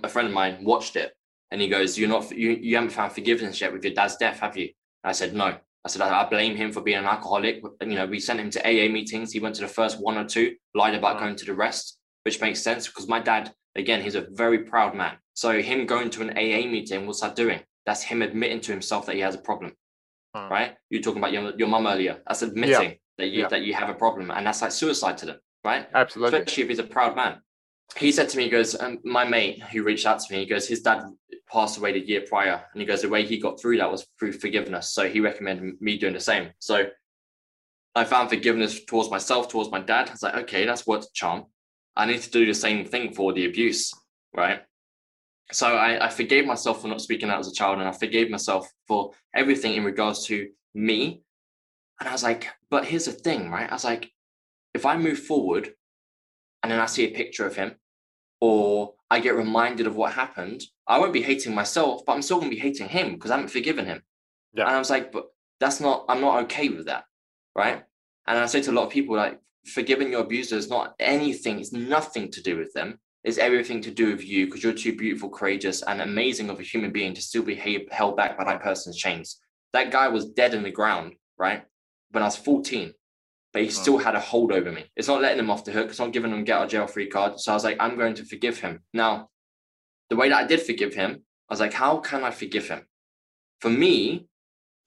A 0.02 0.08
friend 0.08 0.28
of 0.28 0.34
mine 0.34 0.64
watched 0.64 0.96
it 0.96 1.12
and 1.50 1.60
he 1.60 1.68
goes, 1.68 1.98
"You're 1.98 2.08
not, 2.08 2.30
you, 2.30 2.50
you 2.50 2.76
haven't 2.76 2.90
found 2.90 3.12
forgiveness 3.12 3.60
yet 3.60 3.72
with 3.72 3.84
your 3.84 3.94
dad's 3.94 4.16
death, 4.16 4.40
have 4.40 4.56
you?" 4.56 4.66
And 5.04 5.10
I 5.10 5.12
said, 5.12 5.34
"No." 5.34 5.56
I 5.84 5.88
said, 5.88 6.02
I, 6.02 6.22
I 6.22 6.28
blame 6.28 6.56
him 6.56 6.72
for 6.72 6.80
being 6.80 6.98
an 6.98 7.04
alcoholic. 7.04 7.62
You 7.80 7.94
know, 7.94 8.06
we 8.06 8.18
sent 8.18 8.40
him 8.40 8.50
to 8.50 8.60
AA 8.60 8.90
meetings. 8.90 9.30
He 9.30 9.38
went 9.38 9.54
to 9.54 9.60
the 9.60 9.68
first 9.68 10.00
one 10.00 10.18
or 10.18 10.24
two, 10.24 10.56
lied 10.74 10.96
about 10.96 11.20
going 11.20 11.36
to 11.36 11.44
the 11.44 11.54
rest, 11.54 11.98
which 12.24 12.40
makes 12.40 12.60
sense 12.60 12.88
because 12.88 13.06
my 13.06 13.20
dad, 13.20 13.52
again, 13.76 14.02
he's 14.02 14.16
a 14.16 14.26
very 14.32 14.64
proud 14.64 14.96
man. 14.96 15.14
So 15.34 15.62
him 15.62 15.86
going 15.86 16.10
to 16.10 16.22
an 16.22 16.30
AA 16.30 16.68
meeting, 16.68 17.06
what's 17.06 17.20
that 17.20 17.36
doing? 17.36 17.60
That's 17.84 18.02
him 18.02 18.20
admitting 18.22 18.60
to 18.62 18.72
himself 18.72 19.06
that 19.06 19.14
he 19.14 19.20
has 19.20 19.36
a 19.36 19.38
problem, 19.38 19.74
right? 20.34 20.74
You're 20.90 21.02
talking 21.02 21.20
about 21.20 21.32
your, 21.32 21.56
your 21.56 21.68
mum 21.68 21.86
earlier. 21.86 22.20
That's 22.26 22.42
admitting 22.42 22.90
yeah. 22.90 22.96
that 23.18 23.28
you 23.28 23.42
yeah. 23.42 23.48
that 23.48 23.62
you 23.62 23.74
have 23.74 23.88
a 23.88 23.94
problem, 23.94 24.32
and 24.32 24.44
that's 24.44 24.62
like 24.62 24.72
suicide 24.72 25.18
to 25.18 25.26
them, 25.26 25.38
right? 25.64 25.86
Absolutely. 25.94 26.40
Especially 26.40 26.62
if 26.64 26.68
he's 26.68 26.78
a 26.80 26.84
proud 26.84 27.14
man 27.14 27.42
he 27.94 28.12
said 28.12 28.28
to 28.30 28.36
me, 28.36 28.44
he 28.44 28.50
goes, 28.50 28.78
um, 28.78 28.98
my 29.04 29.24
mate 29.24 29.62
who 29.62 29.82
reached 29.82 30.06
out 30.06 30.18
to 30.20 30.32
me, 30.32 30.40
he 30.40 30.46
goes, 30.46 30.66
his 30.66 30.82
dad 30.82 31.04
passed 31.50 31.78
away 31.78 31.92
the 31.92 32.06
year 32.06 32.22
prior. 32.26 32.64
And 32.72 32.80
he 32.80 32.86
goes, 32.86 33.02
the 33.02 33.08
way 33.08 33.24
he 33.24 33.38
got 33.38 33.60
through 33.60 33.78
that 33.78 33.90
was 33.90 34.06
through 34.18 34.32
forgiveness. 34.32 34.92
So 34.92 35.08
he 35.08 35.20
recommended 35.20 35.80
me 35.80 35.96
doing 35.96 36.14
the 36.14 36.20
same. 36.20 36.50
So 36.58 36.86
I 37.94 38.04
found 38.04 38.28
forgiveness 38.28 38.84
towards 38.84 39.10
myself, 39.10 39.48
towards 39.48 39.70
my 39.70 39.80
dad. 39.80 40.08
I 40.08 40.12
was 40.12 40.22
like, 40.22 40.34
okay, 40.34 40.66
that's 40.66 40.86
a 40.86 41.00
charm. 41.14 41.44
I 41.96 42.04
need 42.04 42.20
to 42.20 42.30
do 42.30 42.44
the 42.44 42.52
same 42.52 42.84
thing 42.84 43.14
for 43.14 43.32
the 43.32 43.46
abuse, 43.46 43.92
right? 44.34 44.60
So 45.52 45.68
I, 45.68 46.06
I 46.06 46.08
forgave 46.10 46.44
myself 46.44 46.82
for 46.82 46.88
not 46.88 47.00
speaking 47.00 47.30
out 47.30 47.38
as 47.38 47.48
a 47.48 47.54
child, 47.54 47.78
and 47.78 47.88
I 47.88 47.92
forgave 47.92 48.30
myself 48.30 48.68
for 48.86 49.12
everything 49.34 49.74
in 49.74 49.84
regards 49.84 50.26
to 50.26 50.48
me. 50.74 51.22
And 52.00 52.08
I 52.08 52.12
was 52.12 52.22
like, 52.22 52.48
but 52.68 52.84
here's 52.84 53.06
the 53.06 53.12
thing, 53.12 53.50
right? 53.50 53.70
I 53.70 53.74
was 53.74 53.84
like, 53.84 54.12
if 54.74 54.84
I 54.84 54.98
move 54.98 55.20
forward 55.20 55.72
and 56.66 56.72
then 56.72 56.80
I 56.80 56.86
see 56.86 57.04
a 57.04 57.14
picture 57.14 57.46
of 57.46 57.54
him, 57.54 57.76
or 58.40 58.94
I 59.08 59.20
get 59.20 59.36
reminded 59.36 59.86
of 59.86 59.94
what 59.94 60.12
happened, 60.12 60.64
I 60.88 60.98
won't 60.98 61.12
be 61.12 61.22
hating 61.22 61.54
myself, 61.54 62.04
but 62.04 62.14
I'm 62.14 62.22
still 62.22 62.38
going 62.38 62.50
to 62.50 62.56
be 62.56 62.60
hating 62.60 62.88
him 62.88 63.12
because 63.12 63.30
I 63.30 63.36
haven't 63.36 63.52
forgiven 63.52 63.86
him. 63.86 64.02
Yeah. 64.52 64.66
And 64.66 64.74
I 64.74 64.78
was 64.80 64.90
like, 64.90 65.12
but 65.12 65.26
that's 65.60 65.80
not, 65.80 66.06
I'm 66.08 66.20
not 66.20 66.42
okay 66.42 66.68
with 66.68 66.86
that. 66.86 67.04
Right. 67.54 67.84
And 68.26 68.36
I 68.36 68.46
say 68.46 68.60
to 68.62 68.72
a 68.72 68.72
lot 68.72 68.86
of 68.86 68.90
people, 68.90 69.14
like, 69.14 69.38
forgiving 69.64 70.10
your 70.10 70.22
abuser 70.22 70.56
is 70.56 70.68
not 70.68 70.96
anything, 70.98 71.60
it's 71.60 71.72
nothing 71.72 72.32
to 72.32 72.42
do 72.42 72.56
with 72.58 72.72
them. 72.72 72.98
It's 73.22 73.38
everything 73.38 73.80
to 73.82 73.92
do 73.92 74.10
with 74.10 74.24
you 74.24 74.46
because 74.46 74.64
you're 74.64 74.72
too 74.72 74.96
beautiful, 74.96 75.30
courageous, 75.30 75.82
and 75.82 76.00
amazing 76.00 76.50
of 76.50 76.58
a 76.58 76.64
human 76.64 76.90
being 76.90 77.14
to 77.14 77.22
still 77.22 77.44
be 77.44 77.54
held 77.92 78.16
back 78.16 78.36
by 78.36 78.42
that 78.42 78.60
person's 78.60 78.96
chains. 78.96 79.40
That 79.72 79.92
guy 79.92 80.08
was 80.08 80.32
dead 80.32 80.52
in 80.52 80.64
the 80.64 80.72
ground, 80.72 81.14
right? 81.38 81.62
When 82.10 82.24
I 82.24 82.26
was 82.26 82.34
14 82.34 82.92
but 83.56 83.64
he 83.64 83.70
still 83.70 83.96
had 83.96 84.14
a 84.14 84.20
hold 84.20 84.52
over 84.52 84.70
me. 84.70 84.84
It's 84.96 85.08
not 85.08 85.22
letting 85.22 85.38
him 85.38 85.50
off 85.50 85.64
the 85.64 85.72
hook. 85.72 85.88
It's 85.88 85.98
not 85.98 86.12
giving 86.12 86.30
him 86.30 86.44
get 86.44 86.60
out 86.60 86.68
jail 86.68 86.86
free 86.86 87.08
card. 87.08 87.40
So 87.40 87.52
I 87.52 87.54
was 87.54 87.64
like, 87.64 87.78
I'm 87.80 87.96
going 87.96 88.14
to 88.16 88.24
forgive 88.24 88.60
him. 88.60 88.80
Now, 88.92 89.30
the 90.10 90.16
way 90.16 90.28
that 90.28 90.44
I 90.44 90.46
did 90.46 90.60
forgive 90.60 90.92
him, 90.92 91.22
I 91.48 91.52
was 91.54 91.60
like, 91.60 91.72
how 91.72 91.96
can 91.98 92.22
I 92.22 92.30
forgive 92.30 92.68
him? 92.68 92.82
for 93.60 93.70
me, 93.70 94.26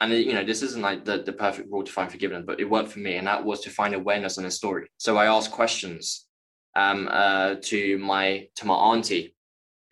and 0.02 0.14
you 0.14 0.34
know, 0.34 0.44
this 0.44 0.62
isn't 0.62 0.82
like 0.82 1.06
the, 1.06 1.24
the 1.24 1.34
perfect 1.34 1.72
rule 1.72 1.84
to 1.84 1.92
find 1.92 2.12
forgiveness, 2.12 2.44
but 2.46 2.60
it 2.60 2.70
worked 2.70 2.92
for 2.92 3.00
me, 3.00 3.16
and 3.16 3.28
that 3.28 3.44
was 3.44 3.62
to 3.62 3.70
find 3.70 3.94
awareness 3.94 4.38
in 4.38 4.46
a 4.46 4.52
story. 4.52 4.88
So 4.98 5.18
I 5.18 5.26
asked 5.26 5.52
questions 5.52 6.28
um, 6.76 7.10
uh, 7.12 7.56
to 7.64 7.98
my 7.98 8.48
to 8.56 8.66
my 8.66 8.76
auntie, 8.76 9.36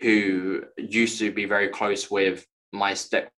who 0.01 0.63
used 0.77 1.19
to 1.19 1.31
be 1.31 1.45
very 1.45 1.69
close 1.69 2.09
with 2.09 2.45
my 2.71 2.93
step 2.93 3.31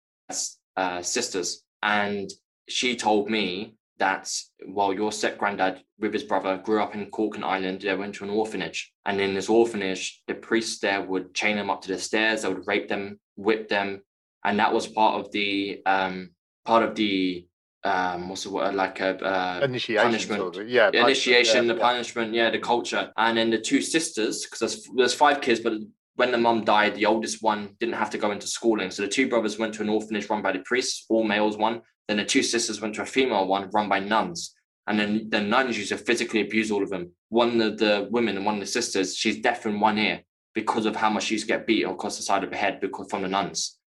uh, 0.76 1.02
sisters, 1.02 1.64
and 1.82 2.30
she 2.68 2.96
told 2.96 3.30
me 3.30 3.76
that 4.00 4.32
while 4.66 4.94
your 4.94 5.12
step 5.12 5.38
granddad 5.38 5.82
with 6.00 6.14
his 6.14 6.24
brother 6.24 6.58
grew 6.58 6.82
up 6.82 6.94
in 6.96 7.10
Cork 7.10 7.36
and 7.36 7.46
Ireland, 7.46 7.82
they 7.82 7.96
went 7.96 8.16
to 8.16 8.24
an 8.24 8.30
orphanage. 8.30 8.94
And 9.06 9.20
in 9.20 9.34
this 9.34 9.50
orphanage, 9.50 10.22
the 10.28 10.36
priests 10.36 10.80
there 10.80 11.02
would 11.02 11.34
chain 11.34 11.58
them 11.58 11.70
up 11.70 11.82
to 11.84 11.88
the 11.90 12.00
stairs, 12.00 12.42
they 12.42 12.50
would 12.50 12.68
rape 12.68 12.88
them, 12.88 13.20
whip 13.36 13.70
them. 13.70 14.02
And 14.44 14.60
that 14.60 14.74
was 14.74 14.88
part 14.88 15.20
of 15.20 15.32
the 15.32 15.82
um 15.86 16.32
part 16.66 16.84
of 16.84 16.96
the 16.96 17.46
um 17.84 18.30
what's 18.30 18.44
the 18.44 18.52
word 18.52 18.76
like 18.76 19.00
a 19.00 19.18
uh, 19.24 19.62
initiation 19.64 20.04
punishment. 20.04 20.42
sort 20.42 20.58
of, 20.58 20.70
yeah 20.70 20.92
the 20.92 21.00
initiation, 21.00 21.66
yeah, 21.66 21.74
the 21.74 21.80
yeah. 21.80 21.90
punishment, 21.90 22.34
yeah, 22.34 22.50
the 22.50 22.60
culture. 22.60 23.12
And 23.18 23.38
then 23.38 23.50
the 23.50 23.60
two 23.60 23.82
sisters, 23.82 24.44
because 24.44 24.60
there's 24.60 24.88
there's 24.96 25.14
five 25.14 25.42
kids, 25.42 25.60
but 25.60 25.74
when 26.18 26.32
the 26.32 26.38
mum 26.38 26.64
died, 26.64 26.96
the 26.96 27.06
oldest 27.06 27.44
one 27.44 27.70
didn't 27.80 27.94
have 27.94 28.10
to 28.10 28.18
go 28.18 28.32
into 28.32 28.48
schooling. 28.48 28.90
So 28.90 29.04
the 29.04 29.08
two 29.08 29.30
brothers 29.30 29.60
went 29.60 29.76
to 29.76 29.84
an 29.84 29.90
orphanage 29.90 30.28
run 30.28 30.42
by 30.42 30.52
the 30.52 30.64
priests, 30.66 31.06
all 31.10 31.24
males 31.24 31.58
one. 31.58 31.82
Then 32.08 32.18
the 32.18 32.26
two 32.26 32.42
sisters 32.42 32.82
went 32.82 32.96
to 32.96 33.04
a 33.04 33.06
female 33.06 33.48
one 33.48 33.70
run 33.72 33.88
by 33.88 34.00
nuns. 34.00 34.56
And 34.88 35.00
then 35.00 35.30
the 35.30 35.42
nuns 35.42 35.78
used 35.78 35.90
to 35.90 35.98
physically 35.98 36.42
abuse 36.42 36.72
all 36.72 36.82
of 36.82 36.90
them. 36.90 37.12
One 37.30 37.62
of 37.62 37.78
the 37.78 38.08
women 38.10 38.36
and 38.36 38.48
one 38.48 38.56
of 38.56 38.62
the 38.62 38.66
sisters, 38.66 39.16
she's 39.16 39.42
deaf 39.42 39.68
in 39.68 39.80
one 39.80 40.00
ear 40.00 40.22
because 40.56 40.88
of 40.88 40.96
how 40.96 41.12
much 41.12 41.26
she 41.26 41.36
used 41.36 41.48
to 41.48 41.54
get 41.54 41.68
beat 41.68 41.84
across 41.84 42.18
the 42.18 42.24
side 42.24 42.44
of 42.44 42.50
her 42.50 42.58
head 42.58 42.80
because 42.82 43.08
from 43.12 43.22
the 43.22 43.28
nuns. 43.28 43.78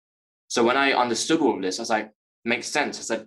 So 0.47 0.63
when 0.63 0.77
I 0.77 0.93
understood 0.93 1.41
all 1.41 1.57
of 1.57 1.63
this, 1.63 1.81
I 1.81 1.83
was 1.83 1.91
like, 1.91 2.13
makes 2.45 2.69
sense. 2.69 3.01
I 3.01 3.03
said, 3.03 3.27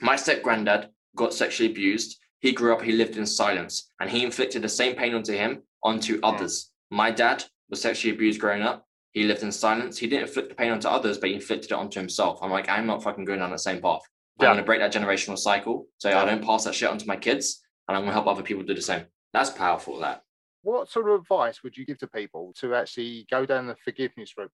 my 0.00 0.14
step 0.14 0.44
granddad 0.44 0.90
got 1.16 1.34
sexually 1.34 1.72
abused. 1.72 2.16
He 2.38 2.52
grew 2.52 2.72
up, 2.72 2.82
he 2.82 2.92
lived 2.92 3.16
in 3.16 3.26
silence, 3.26 3.90
and 3.98 4.08
he 4.08 4.22
inflicted 4.22 4.62
the 4.62 4.68
same 4.68 4.94
pain 4.94 5.14
onto 5.14 5.32
him 5.32 5.62
onto 5.82 6.18
hmm. 6.18 6.24
others. 6.24 6.70
My 6.92 7.10
dad 7.10 7.44
was 7.70 7.80
sexually 7.80 8.14
abused 8.14 8.40
growing 8.40 8.62
up. 8.62 8.86
He 9.12 9.24
lived 9.24 9.42
in 9.42 9.52
silence. 9.52 9.98
He 9.98 10.06
didn't 10.06 10.28
inflict 10.28 10.50
the 10.50 10.54
pain 10.54 10.70
onto 10.70 10.88
others, 10.88 11.18
but 11.18 11.30
he 11.30 11.34
inflicted 11.34 11.72
it 11.72 11.74
onto 11.74 11.98
himself. 11.98 12.40
I'm 12.42 12.50
like, 12.50 12.68
I'm 12.68 12.86
not 12.86 13.02
fucking 13.02 13.24
going 13.24 13.40
down 13.40 13.50
the 13.50 13.58
same 13.58 13.80
path. 13.80 14.02
I'm 14.40 14.46
going 14.46 14.56
to 14.58 14.62
break 14.62 14.80
that 14.80 14.92
generational 14.92 15.36
cycle 15.36 15.86
so 15.98 16.16
I 16.16 16.24
don't 16.24 16.44
pass 16.44 16.64
that 16.64 16.74
shit 16.74 16.88
onto 16.88 17.06
my 17.06 17.16
kids, 17.16 17.60
and 17.88 17.96
I'm 17.96 18.02
going 18.02 18.10
to 18.10 18.14
help 18.14 18.28
other 18.28 18.42
people 18.42 18.62
do 18.62 18.74
the 18.74 18.82
same. 18.82 19.04
That's 19.32 19.50
powerful. 19.50 19.98
That 19.98 20.22
What 20.62 20.88
sort 20.88 21.08
of 21.08 21.20
advice 21.20 21.62
would 21.64 21.76
you 21.76 21.84
give 21.84 21.98
to 21.98 22.06
people 22.06 22.54
to 22.60 22.74
actually 22.74 23.26
go 23.30 23.44
down 23.44 23.66
the 23.66 23.76
forgiveness 23.84 24.34
route? 24.36 24.52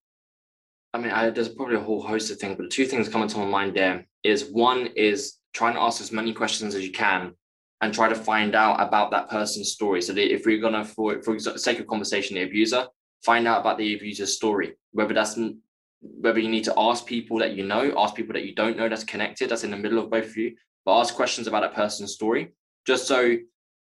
I 0.95 0.99
mean, 0.99 1.11
I, 1.11 1.29
there's 1.31 1.49
probably 1.49 1.75
a 1.77 1.81
whole 1.81 2.01
host 2.01 2.31
of 2.31 2.39
things, 2.39 2.57
but 2.57 2.63
the 2.63 2.69
two 2.69 2.87
things 2.87 3.09
coming 3.09 3.29
to 3.29 3.39
my 3.39 3.45
mind 3.45 3.77
there 3.77 4.07
is 4.23 4.45
one 4.45 4.87
is 4.97 5.35
trying 5.53 5.75
to 5.75 5.81
ask 5.81 6.01
as 6.01 6.13
many 6.13 6.33
questions 6.33 6.75
as 6.75 6.87
you 6.87 6.93
can 6.93 7.33
and 7.81 7.93
try 7.93 8.09
to 8.09 8.15
find 8.15 8.55
out 8.55 8.81
about 8.81 9.11
that 9.11 9.29
person's 9.29 9.73
story. 9.73 10.01
So 10.01 10.13
that 10.15 10.33
if 10.33 10.47
we're 10.47 10.61
gonna, 10.61 10.85
for 10.85 11.21
for 11.23 11.35
exa- 11.35 11.59
sake 11.59 11.81
of 11.81 11.87
conversation, 11.89 12.37
the 12.37 12.45
abuser, 12.45 12.87
find 13.25 13.49
out 13.49 13.61
about 13.61 13.79
the 13.79 13.95
abuser's 13.95 14.37
story. 14.37 14.75
Whether 14.93 15.15
that's 15.15 15.39
whether 16.01 16.39
you 16.39 16.49
need 16.49 16.65
to 16.65 16.75
ask 16.77 17.07
people 17.07 17.39
that 17.39 17.55
you 17.55 17.65
know, 17.65 17.95
ask 17.97 18.15
people 18.15 18.35
that 18.35 18.45
you 18.45 18.55
don't 18.55 18.77
know 18.77 18.89
that's 18.89 19.05
connected, 19.05 19.49
that's 19.49 19.65
in 19.65 19.71
the 19.71 19.77
middle 19.77 19.99
of 19.99 20.11
both 20.11 20.27
of 20.27 20.37
you, 20.37 20.55
but 20.85 21.01
ask 21.01 21.15
questions 21.15 21.47
about 21.47 21.63
that 21.63 21.75
person's 21.75 22.13
story, 22.13 22.53
just 22.87 23.07
so 23.07 23.37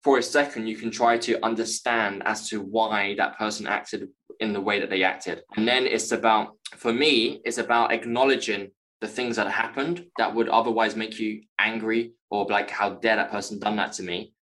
for 0.03 0.17
a 0.17 0.23
second 0.23 0.67
you 0.67 0.75
can 0.75 0.91
try 0.91 1.17
to 1.17 1.43
understand 1.43 2.23
as 2.25 2.49
to 2.49 2.61
why 2.61 3.15
that 3.15 3.37
person 3.37 3.67
acted 3.67 4.07
in 4.39 4.53
the 4.53 4.61
way 4.61 4.79
that 4.79 4.89
they 4.89 5.03
acted. 5.03 5.41
And 5.55 5.67
then 5.67 5.85
it's 5.85 6.11
about, 6.11 6.57
for 6.75 6.93
me, 6.93 7.41
it's 7.43 7.57
about 7.59 7.91
acknowledging 7.91 8.71
the 8.99 9.07
things 9.07 9.35
that 9.35 9.49
happened 9.49 10.05
that 10.17 10.33
would 10.33 10.49
otherwise 10.49 10.95
make 10.95 11.19
you 11.19 11.41
angry 11.59 12.13
or 12.29 12.45
like, 12.45 12.69
how 12.69 12.91
dare 12.91 13.15
that 13.15 13.31
person 13.31 13.59
done 13.59 13.75
that 13.75 13.93
to 13.93 14.03
me? 14.03 14.33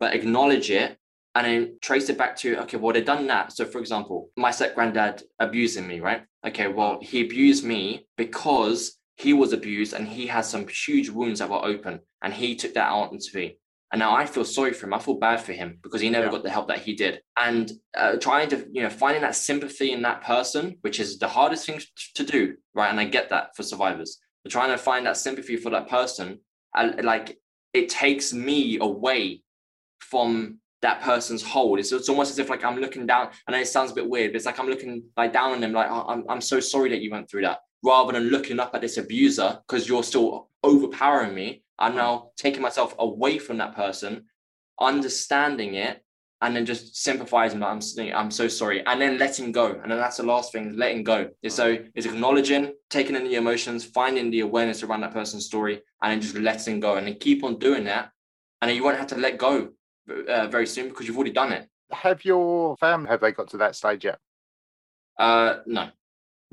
But 0.00 0.14
acknowledge 0.14 0.70
it 0.70 0.98
and 1.36 1.46
then 1.46 1.78
trace 1.82 2.08
it 2.08 2.16
back 2.16 2.34
to, 2.36 2.56
okay, 2.62 2.78
well, 2.78 2.94
they 2.94 3.02
done 3.02 3.26
that. 3.26 3.52
So, 3.52 3.66
for 3.66 3.78
example, 3.78 4.30
my 4.38 4.50
step 4.50 4.74
granddad 4.74 5.22
abusing 5.38 5.86
me, 5.86 6.00
right? 6.00 6.22
Okay, 6.46 6.66
well, 6.68 6.98
he 7.02 7.20
abused 7.20 7.62
me 7.62 8.06
because 8.16 8.98
he 9.16 9.34
was 9.34 9.52
abused 9.52 9.92
and 9.92 10.08
he 10.08 10.26
has 10.28 10.48
some 10.48 10.66
huge 10.66 11.10
wounds 11.10 11.40
that 11.40 11.50
were 11.50 11.62
open 11.62 12.00
and 12.22 12.32
he 12.32 12.56
took 12.56 12.72
that 12.72 12.88
out 12.88 13.12
into 13.12 13.28
me. 13.34 13.58
And 13.92 13.98
now 13.98 14.16
I 14.16 14.24
feel 14.24 14.46
sorry 14.46 14.72
for 14.72 14.86
him. 14.86 14.94
I 14.94 14.98
feel 14.98 15.18
bad 15.18 15.42
for 15.42 15.52
him 15.52 15.78
because 15.82 16.00
he 16.00 16.08
never 16.08 16.26
Yeah. 16.26 16.32
got 16.32 16.42
the 16.42 16.50
help 16.50 16.68
that 16.68 16.78
he 16.78 16.94
did. 16.94 17.20
And 17.36 17.70
uh, 17.94 18.16
trying 18.16 18.48
to, 18.48 18.66
you 18.72 18.82
know, 18.82 18.90
finding 18.90 19.20
that 19.22 19.36
sympathy 19.36 19.92
in 19.92 20.00
that 20.02 20.22
person, 20.22 20.78
which 20.80 20.98
is 20.98 21.18
the 21.18 21.28
hardest 21.28 21.66
thing 21.66 21.80
to 22.14 22.24
do, 22.24 22.56
right? 22.74 22.90
And 22.90 22.98
I 22.98 23.04
get 23.04 23.28
that 23.28 23.54
for 23.54 23.62
survivors. 23.62 24.18
But 24.42 24.52
trying 24.52 24.70
to 24.70 24.78
find 24.78 25.04
that 25.04 25.18
sympathy 25.18 25.56
for 25.56 25.68
that 25.70 25.88
person, 25.88 26.40
and 26.74 27.04
like 27.04 27.38
it 27.74 27.90
takes 27.90 28.32
me 28.32 28.78
away 28.78 29.42
from 30.00 30.60
that 30.82 31.02
person's 31.02 31.42
hold. 31.42 31.78
It's, 31.78 31.92
it's 31.92 32.08
almost 32.08 32.30
as 32.30 32.38
if 32.38 32.50
like 32.50 32.64
I'm 32.64 32.78
looking 32.78 33.06
down, 33.06 33.30
and 33.46 33.56
it 33.56 33.68
sounds 33.68 33.92
a 33.92 33.94
bit 33.94 34.08
weird, 34.08 34.32
but 34.32 34.36
it's 34.36 34.46
like 34.46 34.58
I'm 34.58 34.68
looking 34.68 35.04
like 35.16 35.32
down 35.32 35.52
on 35.52 35.60
them, 35.60 35.72
like 35.72 35.90
"Oh, 35.90 36.04
I'm, 36.08 36.24
I'm 36.28 36.40
so 36.40 36.60
sorry 36.60 36.90
that 36.90 37.00
you 37.00 37.10
went 37.10 37.30
through 37.30 37.42
that, 37.42 37.60
rather 37.82 38.12
than 38.12 38.24
looking 38.24 38.60
up 38.60 38.74
at 38.74 38.80
this 38.80 38.98
abuser 38.98 39.58
because 39.66 39.88
you're 39.88 40.02
still 40.02 40.50
overpowering 40.62 41.34
me. 41.34 41.62
I'm 41.78 41.92
mm. 41.92 41.96
now 41.96 42.30
taking 42.36 42.62
myself 42.62 42.94
away 42.98 43.38
from 43.38 43.58
that 43.58 43.74
person, 43.74 44.24
understanding 44.80 45.74
it, 45.74 46.02
and 46.42 46.54
then 46.54 46.66
just 46.66 46.96
sympathizing. 46.96 47.60
Like, 47.60 47.70
I'm 47.70 48.14
I'm 48.14 48.30
so 48.30 48.48
sorry, 48.48 48.84
and 48.84 49.00
then 49.00 49.18
letting 49.18 49.52
go. 49.52 49.80
And 49.82 49.90
then 49.90 49.98
that's 49.98 50.18
the 50.18 50.24
last 50.24 50.52
thing, 50.52 50.76
letting 50.76 51.04
go. 51.04 51.30
Is 51.42 51.54
so 51.54 51.78
it's 51.94 52.06
acknowledging, 52.06 52.74
taking 52.90 53.16
in 53.16 53.24
the 53.24 53.36
emotions, 53.36 53.84
finding 53.84 54.30
the 54.30 54.40
awareness 54.40 54.82
around 54.82 55.00
that 55.00 55.12
person's 55.12 55.46
story, 55.46 55.80
and 56.02 56.12
then 56.12 56.20
just 56.20 56.36
letting 56.36 56.80
go, 56.80 56.96
and 56.96 57.06
then 57.06 57.16
keep 57.18 57.44
on 57.44 57.58
doing 57.58 57.84
that, 57.84 58.10
and 58.60 58.68
then 58.68 58.76
you 58.76 58.84
won't 58.84 58.98
have 58.98 59.06
to 59.08 59.16
let 59.16 59.38
go 59.38 59.70
uh, 60.28 60.46
very 60.48 60.66
soon 60.66 60.88
because 60.88 61.06
you've 61.06 61.16
already 61.16 61.32
done 61.32 61.52
it. 61.52 61.68
Have 61.92 62.24
your 62.24 62.76
family 62.78 63.08
have 63.08 63.20
they 63.20 63.32
got 63.32 63.48
to 63.50 63.58
that 63.58 63.76
stage 63.76 64.04
yet? 64.04 64.18
Uh, 65.18 65.58
no, 65.66 65.88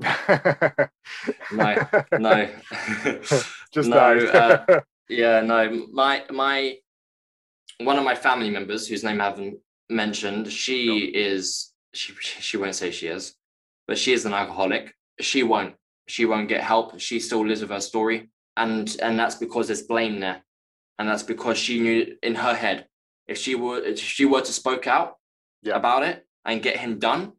no, 1.52 1.86
no. 2.18 2.48
Just 3.72 3.88
No, 3.88 4.14
no. 4.14 4.26
uh, 4.26 4.80
yeah, 5.08 5.40
no. 5.40 5.86
My 5.92 6.24
my 6.30 6.76
one 7.78 7.98
of 7.98 8.04
my 8.04 8.14
family 8.14 8.50
members, 8.50 8.86
whose 8.86 9.04
name 9.04 9.20
I 9.20 9.24
haven't 9.24 9.58
mentioned, 9.90 10.50
she 10.50 11.06
is 11.14 11.72
she 11.92 12.14
she 12.20 12.56
won't 12.56 12.74
say 12.74 12.90
she 12.90 13.08
is, 13.08 13.34
but 13.86 13.98
she 13.98 14.12
is 14.12 14.24
an 14.24 14.32
alcoholic. 14.32 14.94
She 15.20 15.42
won't 15.42 15.74
she 16.06 16.24
won't 16.24 16.48
get 16.48 16.62
help. 16.62 16.98
She 17.00 17.20
still 17.20 17.46
lives 17.46 17.60
with 17.60 17.70
her 17.70 17.80
story, 17.80 18.30
and 18.56 18.94
and 19.02 19.18
that's 19.18 19.34
because 19.36 19.66
there's 19.68 19.82
blame 19.82 20.20
there, 20.20 20.42
and 20.98 21.08
that's 21.08 21.22
because 21.22 21.58
she 21.58 21.80
knew 21.80 22.16
in 22.22 22.34
her 22.36 22.54
head 22.54 22.86
if 23.26 23.38
she 23.38 23.54
were 23.54 23.78
if 23.78 23.98
she 23.98 24.24
were 24.24 24.40
to 24.42 24.52
spoke 24.52 24.86
out 24.86 25.16
Yeah. 25.62 25.76
about 25.76 26.02
it 26.02 26.26
and 26.44 26.62
get 26.62 26.76
him 26.76 26.98
done. 26.98 27.32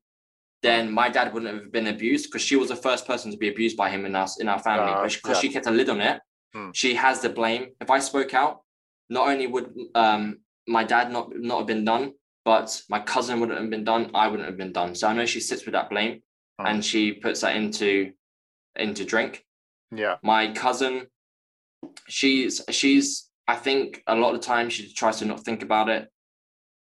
Then 0.63 0.91
my 0.91 1.09
dad 1.09 1.31
wouldn't 1.33 1.53
have 1.53 1.71
been 1.71 1.87
abused 1.87 2.25
because 2.25 2.41
she 2.41 2.55
was 2.55 2.69
the 2.69 2.75
first 2.87 3.05
person 3.05 3.29
to 3.31 3.37
be 3.37 3.49
abused 3.49 3.77
by 3.77 3.89
him 3.89 4.05
in 4.05 4.15
our 4.15 4.27
in 4.39 4.47
our 4.49 4.59
family. 4.59 4.91
Ah, 4.91 5.03
Because 5.03 5.37
yeah. 5.37 5.41
she 5.41 5.49
kept 5.53 5.67
a 5.67 5.71
lid 5.71 5.89
on 5.89 6.01
it, 6.01 6.21
Hmm. 6.53 6.71
she 6.73 6.95
has 6.95 7.21
the 7.21 7.29
blame. 7.29 7.63
If 7.81 7.89
I 7.91 7.99
spoke 7.99 8.33
out, 8.33 8.63
not 9.09 9.27
only 9.29 9.45
would 9.47 9.67
um, 9.93 10.39
my 10.67 10.83
dad 10.83 11.11
not 11.11 11.25
not 11.35 11.57
have 11.59 11.67
been 11.67 11.85
done, 11.85 12.13
but 12.45 12.81
my 12.89 12.99
cousin 12.99 13.39
wouldn't 13.39 13.59
have 13.59 13.69
been 13.69 13.83
done. 13.83 14.09
I 14.15 14.27
wouldn't 14.27 14.47
have 14.49 14.57
been 14.57 14.71
done. 14.73 14.95
So 14.95 15.07
I 15.07 15.13
know 15.13 15.25
she 15.27 15.39
sits 15.39 15.65
with 15.65 15.73
that 15.73 15.89
blame, 15.91 16.23
Hmm. 16.59 16.65
and 16.67 16.77
she 16.85 17.13
puts 17.13 17.41
that 17.41 17.55
into 17.55 18.11
into 18.75 19.05
drink. 19.05 19.45
yeah. 19.91 20.15
My 20.23 20.51
cousin, 20.51 21.07
she's 22.07 22.61
she's. 22.69 23.24
I 23.47 23.55
think 23.55 24.01
a 24.07 24.15
lot 24.15 24.33
of 24.33 24.41
the 24.41 24.45
time 24.47 24.69
she 24.69 24.91
tries 24.93 25.17
to 25.19 25.25
not 25.25 25.41
think 25.41 25.61
about 25.63 25.89
it. 25.89 26.09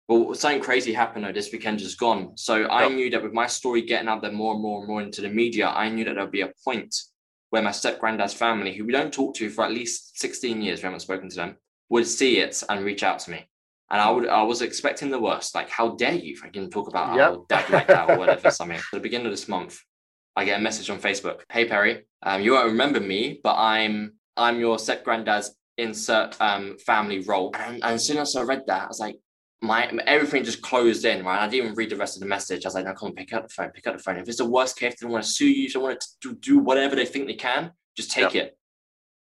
But 0.09 0.37
something 0.37 0.61
crazy 0.61 0.93
happened 0.93 1.25
though 1.25 1.33
this 1.33 1.53
weekend 1.53 1.79
just 1.79 1.99
gone. 1.99 2.37
So 2.37 2.69
I 2.69 2.89
knew 2.89 3.09
that 3.11 3.23
with 3.23 3.33
my 3.33 3.47
story 3.47 3.83
getting 3.83 4.09
out 4.09 4.21
there 4.21 4.33
more 4.33 4.53
and 4.55 4.63
more 4.63 4.81
and 4.81 4.89
more 4.89 5.01
into 5.01 5.23
the 5.23 5.29
media, 5.31 5.69
I 5.69 5.89
knew 5.89 6.05
that 6.05 6.15
there'd 6.17 6.31
be 6.31 6.43
a 6.43 6.53
point 6.65 6.95
where 7.51 7.63
my 7.63 7.71
step 7.71 8.01
granddad's 8.01 8.35
family, 8.35 8.75
who 8.75 8.85
we 8.85 8.93
don't 8.93 9.13
talk 9.13 9.35
to 9.37 9.49
for 9.49 9.65
at 9.65 9.71
least 9.73 10.19
16 10.21 10.61
years, 10.61 10.81
we 10.81 10.85
haven't 10.87 11.01
spoken 11.01 11.29
to 11.29 11.37
them, 11.37 11.57
would 11.89 12.07
see 12.07 12.39
it 12.41 12.63
and 12.69 12.85
reach 12.85 13.03
out 13.03 13.21
to 13.21 13.31
me. 13.31 13.47
And 13.91 14.01
I 14.01 14.11
would 14.11 14.27
I 14.29 14.43
was 14.43 14.61
expecting 14.63 15.11
the 15.11 15.21
worst. 15.21 15.55
Like, 15.55 15.69
how 15.69 15.91
dare 15.91 16.15
you 16.15 16.37
fucking 16.37 16.71
talk 16.71 16.89
about 16.89 17.15
Yep. 17.17 17.29
how 17.31 17.45
dad 17.49 17.71
like 17.71 17.87
that 17.89 18.11
or 18.11 18.19
whatever 18.19 18.51
something. 18.59 18.79
At 18.79 18.85
the 18.93 19.01
beginning 19.01 19.27
of 19.27 19.33
this 19.33 19.49
month, 19.49 19.79
I 20.35 20.45
get 20.45 20.59
a 20.59 20.63
message 20.63 20.91
on 20.91 20.99
Facebook. 20.99 21.43
Hey 21.51 21.67
Perry, 21.67 22.05
um, 22.23 22.41
you 22.43 22.53
won't 22.53 22.69
remember 22.69 23.01
me, 23.01 23.41
but 23.43 23.55
I'm 23.57 24.15
I'm 24.37 24.59
your 24.59 24.79
step 24.79 25.05
granddad's 25.05 25.55
insert 25.83 26.41
um 26.41 26.79
family 26.79 27.21
role. 27.21 27.51
And, 27.55 27.75
and 27.75 27.85
as 27.85 28.07
soon 28.07 28.19
as 28.19 28.35
I 28.37 28.43
read 28.43 28.63
that, 28.67 28.85
I 28.85 28.87
was 28.87 29.01
like, 29.01 29.17
my 29.63 29.87
everything 30.07 30.43
just 30.45 30.61
closed 30.61 31.05
in, 31.05 31.25
right? 31.25 31.41
I 31.41 31.49
didn't 31.49 31.65
even 31.65 31.77
read 31.77 31.91
the 31.91 31.97
rest 31.97 32.17
of 32.17 32.21
the 32.21 32.27
message. 32.27 32.65
I 32.65 32.69
was 32.69 32.75
like, 32.75 32.85
no, 32.85 32.95
come 32.95 33.11
on, 33.11 33.15
pick 33.15 33.33
up 33.33 33.47
the 33.47 33.55
phone, 33.55 33.71
pick 33.71 33.87
up 33.87 33.97
the 33.97 34.03
phone. 34.03 34.17
If 34.17 34.29
it's 34.29 34.39
the 34.39 34.45
worst 34.45 34.77
case, 34.77 34.95
they 35.01 35.07
want 35.07 35.25
to 35.25 35.31
sue 35.31 35.49
you, 35.49 35.67
if 35.67 35.75
they 35.75 35.79
want 35.79 36.01
to 36.01 36.09
do, 36.21 36.35
do 36.35 36.59
whatever 36.59 36.97
they 36.97 37.07
think 37.07 37.27
they 37.29 37.35
can, 37.35 37.71
just 37.97 38.11
take 38.11 38.35
it. 38.35 38.57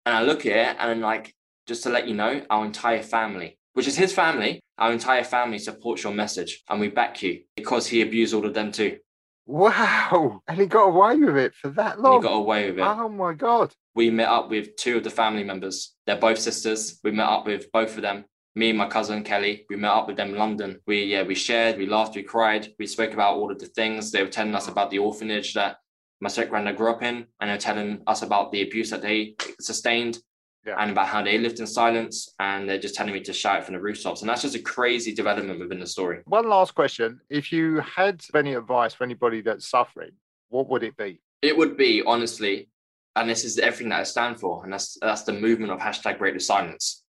And 0.05 0.15
I 0.15 0.23
look 0.23 0.45
at 0.47 0.53
it 0.53 0.77
and 0.79 0.91
I'm 0.91 1.01
like, 1.01 1.35
just 1.67 1.85
to 1.85 1.91
let 1.91 2.09
you 2.09 2.15
know, 2.15 2.43
our 2.51 2.65
entire 2.65 3.03
family, 3.03 3.59
which 3.75 3.89
is 3.89 3.97
his 3.97 4.13
family, 4.13 4.61
our 4.79 4.93
entire 4.93 5.25
family 5.25 5.59
supports 5.59 6.03
your 6.03 6.13
message 6.13 6.63
and 6.69 6.81
we 6.81 6.89
back 6.89 7.23
you 7.23 7.43
because 7.57 7.87
he 7.87 8.03
abused 8.03 8.35
all 8.35 8.47
of 8.47 8.55
them 8.55 8.73
too. 8.73 8.99
Wow. 9.47 10.43
And 10.49 10.59
he 10.59 10.67
got 10.67 10.89
away 10.89 11.17
with 11.17 11.37
it 11.37 11.55
for 11.55 11.69
that 11.71 11.95
And 11.95 12.03
long. 12.03 12.23
he 12.23 12.29
got 12.29 12.35
away 12.35 12.71
with 12.71 12.79
it. 12.81 12.83
Oh 12.87 13.09
my 13.09 13.33
God. 13.33 13.73
we 13.95 14.11
met 14.11 14.29
up 14.29 14.51
with 14.51 14.77
two 14.77 14.99
of 14.99 15.05
the 15.05 15.11
family 15.11 15.45
members. 15.45 15.95
They're 16.07 16.17
both 16.17 16.39
sisters. 16.39 16.99
We 17.05 17.13
met 17.13 17.29
up 17.29 17.47
with 17.47 17.71
both 17.73 17.97
of 17.97 18.03
them. 18.03 18.25
Me 18.55 18.71
and 18.71 18.79
my 18.79 18.89
cousin 18.89 19.23
Kelly. 19.23 19.65
We 19.71 19.77
met 19.77 19.91
up 19.93 20.09
with 20.09 20.17
them 20.17 20.31
in 20.31 20.37
London. 20.37 20.81
We 20.87 21.05
yeah, 21.05 21.23
we 21.23 21.35
shared, 21.35 21.79
we 21.79 21.87
laughed, 21.87 22.17
we 22.17 22.23
cried. 22.23 22.69
We 22.79 22.87
spoke 22.87 23.13
about 23.13 23.37
all 23.37 23.51
of 23.53 23.59
the 23.59 23.67
things. 23.67 24.11
They 24.11 24.23
were 24.23 24.29
telling 24.31 24.55
us 24.55 24.69
about 24.69 24.91
the 24.91 24.99
orphanage 24.99 25.55
that 25.55 25.77
my 26.21 26.31
step 26.31 26.49
granddad 26.49 26.77
grew 26.79 26.91
up 26.91 27.03
in, 27.03 27.27
and 27.41 27.51
they're 27.51 27.59
telling 27.59 28.03
us 28.07 28.23
about 28.23 28.51
the 28.53 28.63
abuse 28.63 28.89
that 28.91 29.03
they 29.03 29.35
sustained. 29.61 30.19
Yeah. 30.67 30.75
And 30.79 30.91
about 30.91 31.07
how 31.07 31.23
they 31.23 31.39
lived 31.39 31.61
in 31.61 31.67
silence, 31.67 32.35
and 32.41 32.69
they're 32.69 32.81
just 32.81 32.97
telling 32.97 33.13
me 33.13 33.21
to 33.21 33.33
shout 33.33 33.65
from 33.65 33.75
the 33.75 33.81
rooftops, 33.81 34.21
and 34.23 34.29
that's 34.29 34.43
just 34.43 34.57
a 34.57 34.59
crazy 34.59 35.15
development 35.15 35.61
within 35.61 35.79
the 35.79 35.87
story. 35.87 36.23
One 36.25 36.49
last 36.49 36.75
question. 36.75 37.21
If 37.31 37.53
you 37.53 37.81
had 37.81 38.25
any 38.35 38.55
advice 38.55 38.93
for 38.93 39.05
anybody 39.05 39.43
that's 39.43 39.69
suffering, 39.69 40.11
what 40.49 40.69
would 40.69 40.83
it 40.83 40.97
be? 40.97 41.21
It 41.41 41.57
would 41.57 41.77
be 41.77 42.03
honestly, 42.05 42.69
and 43.15 43.31
this 43.31 43.45
is 43.45 43.59
everything 43.59 43.91
that 43.91 44.01
I 44.01 44.03
stand 44.03 44.41
for, 44.41 44.65
and 44.65 44.73
that's 44.73 44.99
that's 45.01 45.23
the 45.23 45.33
movement 45.35 45.71
of 45.71 45.79
hashtag 45.79 46.19
Break 46.19 46.35
the 46.35 46.41
Silence. 46.41 47.05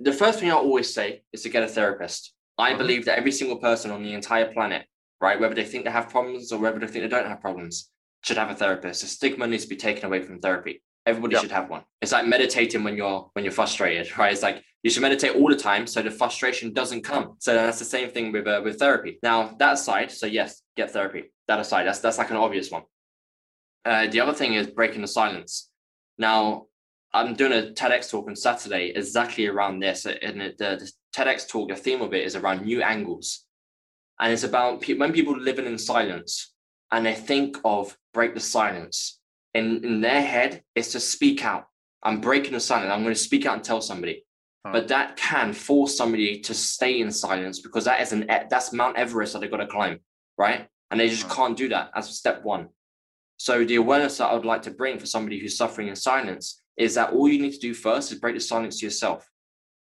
The 0.00 0.12
first 0.12 0.40
thing 0.40 0.50
I 0.50 0.54
always 0.54 0.92
say 0.92 1.22
is 1.32 1.42
to 1.44 1.48
get 1.48 1.62
a 1.62 1.68
therapist. 1.68 2.34
I 2.58 2.72
Mhm. 2.72 2.78
believe 2.78 3.04
that 3.04 3.18
every 3.18 3.32
single 3.32 3.58
person 3.58 3.92
on 3.92 4.02
the 4.02 4.14
entire 4.14 4.52
planet, 4.52 4.84
right, 5.20 5.38
whether 5.38 5.54
they 5.54 5.64
think 5.64 5.84
they 5.84 5.90
have 5.92 6.08
problems 6.10 6.50
or 6.52 6.58
whether 6.58 6.80
they 6.80 6.88
think 6.88 7.04
they 7.04 7.08
don't 7.16 7.28
have 7.28 7.40
problems, 7.40 7.90
should 8.24 8.36
have 8.36 8.50
a 8.50 8.54
therapist. 8.56 9.02
The 9.02 9.06
stigma 9.06 9.46
needs 9.46 9.62
to 9.62 9.68
be 9.68 9.76
taken 9.76 10.04
away 10.06 10.22
from 10.22 10.40
therapy. 10.40 10.82
Everybody 11.06 11.34
Yeah. 11.34 11.40
should 11.42 11.52
have 11.52 11.70
one. 11.70 11.84
It's 12.02 12.12
like 12.12 12.26
meditating 12.26 12.82
when 12.84 12.96
you're 12.96 13.30
when 13.34 13.44
you're 13.44 13.52
frustrated, 13.52 14.16
right? 14.18 14.32
It's 14.32 14.42
like 14.42 14.62
you 14.82 14.90
should 14.90 15.02
meditate 15.02 15.36
all 15.36 15.48
the 15.48 15.56
time 15.56 15.86
so 15.86 16.02
the 16.02 16.10
frustration 16.10 16.72
doesn't 16.72 17.02
come. 17.02 17.36
So 17.38 17.54
that's 17.54 17.78
the 17.78 17.84
same 17.84 18.10
thing 18.10 18.32
with 18.32 18.46
uh, 18.46 18.60
with 18.64 18.78
therapy. 18.78 19.18
Now 19.22 19.54
that 19.58 19.74
aside, 19.74 20.10
so 20.10 20.26
yes, 20.26 20.62
get 20.76 20.90
therapy. 20.90 21.32
That 21.48 21.60
aside, 21.60 21.84
that's 21.86 22.00
that's 22.00 22.18
like 22.18 22.30
an 22.30 22.36
obvious 22.36 22.70
one. 22.70 22.82
Uh, 23.84 24.08
the 24.08 24.20
other 24.20 24.32
thing 24.34 24.54
is 24.54 24.66
breaking 24.66 25.02
the 25.02 25.06
silence. 25.08 25.70
Now, 26.18 26.66
I'm 27.14 27.34
doing 27.34 27.52
a 27.52 27.70
TEDx 27.72 28.10
talk 28.10 28.26
on 28.26 28.34
Saturday 28.34 28.92
exactly 28.96 29.46
around 29.46 29.78
this. 29.78 30.06
And 30.06 30.40
the, 30.40 30.54
the 30.58 30.90
TEDx 31.16 31.46
talk, 31.48 31.68
the 31.68 31.76
theme 31.76 32.02
of 32.02 32.12
it 32.12 32.24
is 32.24 32.34
around 32.34 32.62
new 32.62 32.82
angles. 32.82 33.44
And 34.18 34.32
it's 34.32 34.42
about 34.42 34.80
pe- 34.80 34.94
when 34.94 35.12
people 35.12 35.38
living 35.38 35.66
in 35.66 35.78
silence 35.78 36.52
and 36.90 37.06
they 37.06 37.14
think 37.14 37.58
of 37.64 37.96
break 38.12 38.34
the 38.34 38.40
silence, 38.40 39.20
in, 39.56 39.84
in 39.84 40.00
their 40.00 40.22
head, 40.22 40.62
is 40.74 40.88
to 40.92 41.00
speak 41.00 41.44
out. 41.44 41.66
I'm 42.02 42.20
breaking 42.20 42.52
the 42.52 42.60
silence. 42.60 42.90
I'm 42.92 43.02
going 43.02 43.14
to 43.14 43.20
speak 43.20 43.46
out 43.46 43.54
and 43.54 43.64
tell 43.64 43.80
somebody. 43.80 44.24
Hmm. 44.64 44.72
But 44.72 44.88
that 44.88 45.16
can 45.16 45.52
force 45.52 45.96
somebody 45.96 46.40
to 46.40 46.54
stay 46.54 47.00
in 47.00 47.10
silence 47.10 47.60
because 47.60 47.84
that 47.84 48.00
is 48.00 48.12
an 48.12 48.26
that's 48.50 48.72
Mount 48.72 48.96
Everest 48.96 49.32
that 49.32 49.40
they've 49.40 49.50
got 49.50 49.58
to 49.58 49.66
climb, 49.66 50.00
right? 50.38 50.68
And 50.90 51.00
they 51.00 51.08
just 51.08 51.24
Hmm. 51.24 51.32
can't 51.32 51.56
do 51.56 51.68
that 51.70 51.90
as 51.94 52.16
step 52.16 52.44
one. 52.44 52.68
So 53.38 53.64
the 53.64 53.76
awareness 53.76 54.18
that 54.18 54.26
I 54.26 54.34
would 54.34 54.46
like 54.46 54.62
to 54.62 54.70
bring 54.70 54.98
for 54.98 55.06
somebody 55.06 55.38
who's 55.38 55.56
suffering 55.56 55.88
in 55.88 55.96
silence 55.96 56.62
is 56.76 56.94
that 56.94 57.12
all 57.12 57.28
you 57.28 57.40
need 57.40 57.52
to 57.52 57.58
do 57.58 57.74
first 57.74 58.12
is 58.12 58.18
break 58.18 58.34
the 58.34 58.40
silence 58.40 58.80
to 58.80 58.86
yourself. 58.86 59.28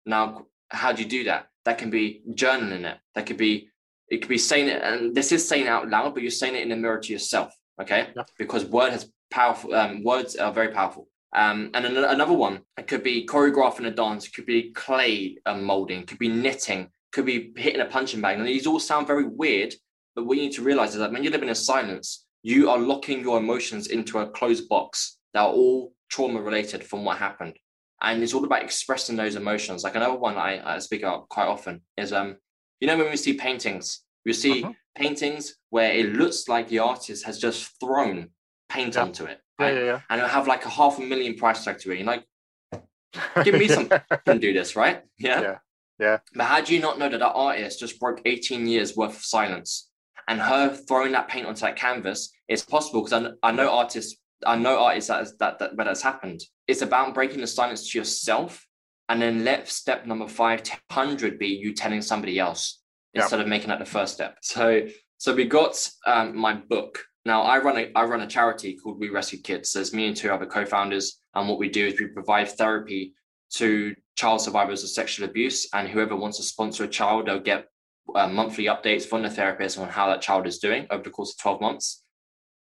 Now, 0.04 0.46
how 0.70 0.92
do 0.92 1.02
you 1.02 1.08
do 1.08 1.24
that? 1.24 1.46
That 1.64 1.78
can 1.78 1.90
be 1.90 2.22
journaling 2.30 2.84
it. 2.84 2.98
That 3.14 3.26
could 3.26 3.36
be 3.36 3.70
it 4.08 4.18
could 4.22 4.28
be 4.28 4.38
saying 4.38 4.68
it, 4.68 4.82
and 4.82 5.14
this 5.14 5.32
is 5.32 5.46
saying 5.48 5.66
it 5.66 5.68
out 5.68 5.88
loud, 5.88 6.14
but 6.14 6.22
you're 6.22 6.30
saying 6.30 6.54
it 6.54 6.62
in 6.62 6.68
the 6.68 6.76
mirror 6.76 7.00
to 7.00 7.12
yourself, 7.12 7.52
okay? 7.80 8.08
Yeah. 8.16 8.22
Because 8.38 8.64
word 8.64 8.92
has 8.92 9.10
powerful 9.30 9.74
um, 9.74 10.02
words 10.02 10.36
are 10.36 10.52
very 10.52 10.68
powerful. 10.68 11.08
Um, 11.34 11.70
and 11.74 11.84
an- 11.84 11.96
another 11.96 12.32
one, 12.32 12.60
it 12.78 12.86
could 12.86 13.02
be 13.02 13.26
choreographing 13.26 13.86
a 13.86 13.90
dance, 13.90 14.26
it 14.26 14.34
could 14.34 14.46
be 14.46 14.70
clay 14.72 15.36
um, 15.46 15.64
molding, 15.64 16.00
it 16.00 16.06
could 16.06 16.18
be 16.18 16.28
knitting, 16.28 16.88
could 17.12 17.26
be 17.26 17.52
hitting 17.56 17.80
a 17.80 17.86
punching 17.86 18.20
bag. 18.20 18.38
And 18.38 18.46
these 18.46 18.66
all 18.66 18.80
sound 18.80 19.06
very 19.06 19.24
weird, 19.26 19.74
but 20.14 20.24
what 20.24 20.36
you 20.36 20.44
need 20.44 20.52
to 20.54 20.62
realize 20.62 20.94
is 20.94 21.00
that 21.00 21.12
when 21.12 21.24
you 21.24 21.30
live 21.30 21.42
in 21.42 21.54
silence, 21.54 22.26
you 22.42 22.70
are 22.70 22.78
locking 22.78 23.20
your 23.20 23.38
emotions 23.38 23.88
into 23.88 24.18
a 24.18 24.30
closed 24.30 24.68
box 24.68 25.18
that 25.34 25.40
are 25.40 25.52
all 25.52 25.92
trauma 26.08 26.40
related 26.40 26.84
from 26.84 27.04
what 27.04 27.18
happened. 27.18 27.58
And 28.00 28.22
it's 28.22 28.34
all 28.34 28.44
about 28.44 28.62
expressing 28.62 29.16
those 29.16 29.36
emotions. 29.36 29.82
Like 29.82 29.96
another 29.96 30.16
one 30.16 30.36
I, 30.36 30.76
I 30.76 30.78
speak 30.78 31.02
about 31.02 31.28
quite 31.28 31.48
often 31.48 31.82
is, 31.96 32.12
um, 32.12 32.36
you 32.80 32.86
know, 32.86 32.96
when 32.96 33.10
we 33.10 33.16
see 33.16 33.34
paintings, 33.34 34.02
we 34.26 34.32
see 34.34 34.62
Mhm. 34.62 34.74
paintings 34.94 35.54
where 35.70 35.92
it 35.92 36.06
looks 36.20 36.48
like 36.48 36.68
the 36.68 36.80
artist 36.80 37.24
has 37.24 37.38
just 37.38 37.78
thrown 37.80 38.30
paint 38.68 38.94
Yeah. 38.96 39.02
onto 39.02 39.24
it. 39.24 39.40
Yeah, 39.58 39.64
right? 39.66 39.74
yeah, 39.84 40.00
And 40.10 40.18
it'll 40.18 40.28
have 40.38 40.46
like 40.48 40.66
a 40.66 40.68
half 40.68 40.98
a 40.98 41.02
million 41.02 41.34
price 41.36 41.64
tag 41.64 41.78
to 41.78 41.92
it. 41.92 41.98
You're 41.98 42.06
like. 42.06 42.24
Give 43.44 43.54
me 43.54 43.68
some- 43.68 43.88
and 44.26 44.40
do 44.40 44.52
this, 44.52 44.76
right? 44.76 45.02
Yeah. 45.18 45.40
Yeah. 45.40 45.58
Yeah. 45.98 46.18
But 46.34 46.44
how 46.44 46.60
do 46.60 46.74
you 46.74 46.80
not 46.80 46.98
know 46.98 47.08
that 47.08 47.18
that 47.18 47.32
artist 47.32 47.80
just 47.80 47.98
broke 47.98 48.20
18 48.26 48.66
years 48.66 48.96
worth 48.96 49.16
of 49.16 49.24
silence? 49.24 49.88
And 50.28 50.40
her 50.40 50.74
throwing 50.74 51.12
that 51.12 51.28
paint 51.28 51.46
onto 51.46 51.60
that 51.60 51.76
canvas 51.76 52.32
is 52.48 52.62
possible 52.64 53.02
because 53.04 53.24
I, 53.42 53.48
I 53.48 53.52
know 53.52 53.70
artists, 53.70 54.20
I 54.44 54.56
know 54.56 54.78
artists 54.84 55.08
that, 55.08 55.26
that, 55.38 55.58
that 55.60 55.76
where 55.76 55.86
that's 55.86 56.02
happened. 56.02 56.40
It's 56.66 56.82
about 56.82 57.14
breaking 57.14 57.40
the 57.40 57.46
silence 57.46 57.90
to 57.90 57.98
yourself. 57.98 58.66
And 59.08 59.22
then 59.22 59.44
let 59.44 59.68
step 59.68 60.04
number 60.04 60.26
five, 60.26 60.62
100 60.90 61.38
be 61.38 61.46
you 61.46 61.72
telling 61.72 62.02
somebody 62.02 62.40
else 62.40 62.82
Yeah. 63.16 63.22
instead 63.22 63.40
of 63.40 63.48
making 63.48 63.68
that 63.68 63.78
the 63.78 63.84
first 63.84 64.14
step. 64.14 64.38
So, 64.42 64.86
so 65.18 65.34
we 65.34 65.44
got 65.46 65.88
um, 66.06 66.36
my 66.36 66.54
book. 66.54 67.04
Now 67.24 67.42
I 67.42 67.58
run 67.58 67.76
a 67.78 67.90
I 67.94 68.04
run 68.04 68.20
a 68.20 68.26
charity 68.26 68.76
called 68.76 69.00
We 69.00 69.08
Rescue 69.08 69.40
Kids. 69.40 69.72
There's 69.72 69.92
me 69.92 70.06
and 70.06 70.16
two 70.16 70.30
other 70.30 70.46
co-founders, 70.46 71.18
and 71.34 71.48
what 71.48 71.58
we 71.58 71.68
do 71.68 71.86
is 71.86 71.98
we 71.98 72.06
provide 72.06 72.48
therapy 72.48 73.14
to 73.54 73.94
child 74.16 74.40
survivors 74.40 74.82
of 74.82 74.90
sexual 74.90 75.28
abuse, 75.28 75.68
and 75.72 75.88
whoever 75.88 76.16
wants 76.16 76.36
to 76.38 76.44
sponsor 76.44 76.84
a 76.84 76.88
child, 76.88 77.26
they'll 77.26 77.40
get 77.40 77.66
uh, 78.14 78.28
monthly 78.28 78.66
updates 78.66 79.04
from 79.04 79.22
the 79.22 79.30
therapist 79.30 79.78
on 79.78 79.88
how 79.88 80.08
that 80.08 80.22
child 80.22 80.46
is 80.46 80.58
doing 80.58 80.86
over 80.90 81.02
the 81.02 81.10
course 81.10 81.32
of 81.32 81.38
12 81.38 81.60
months. 81.60 82.04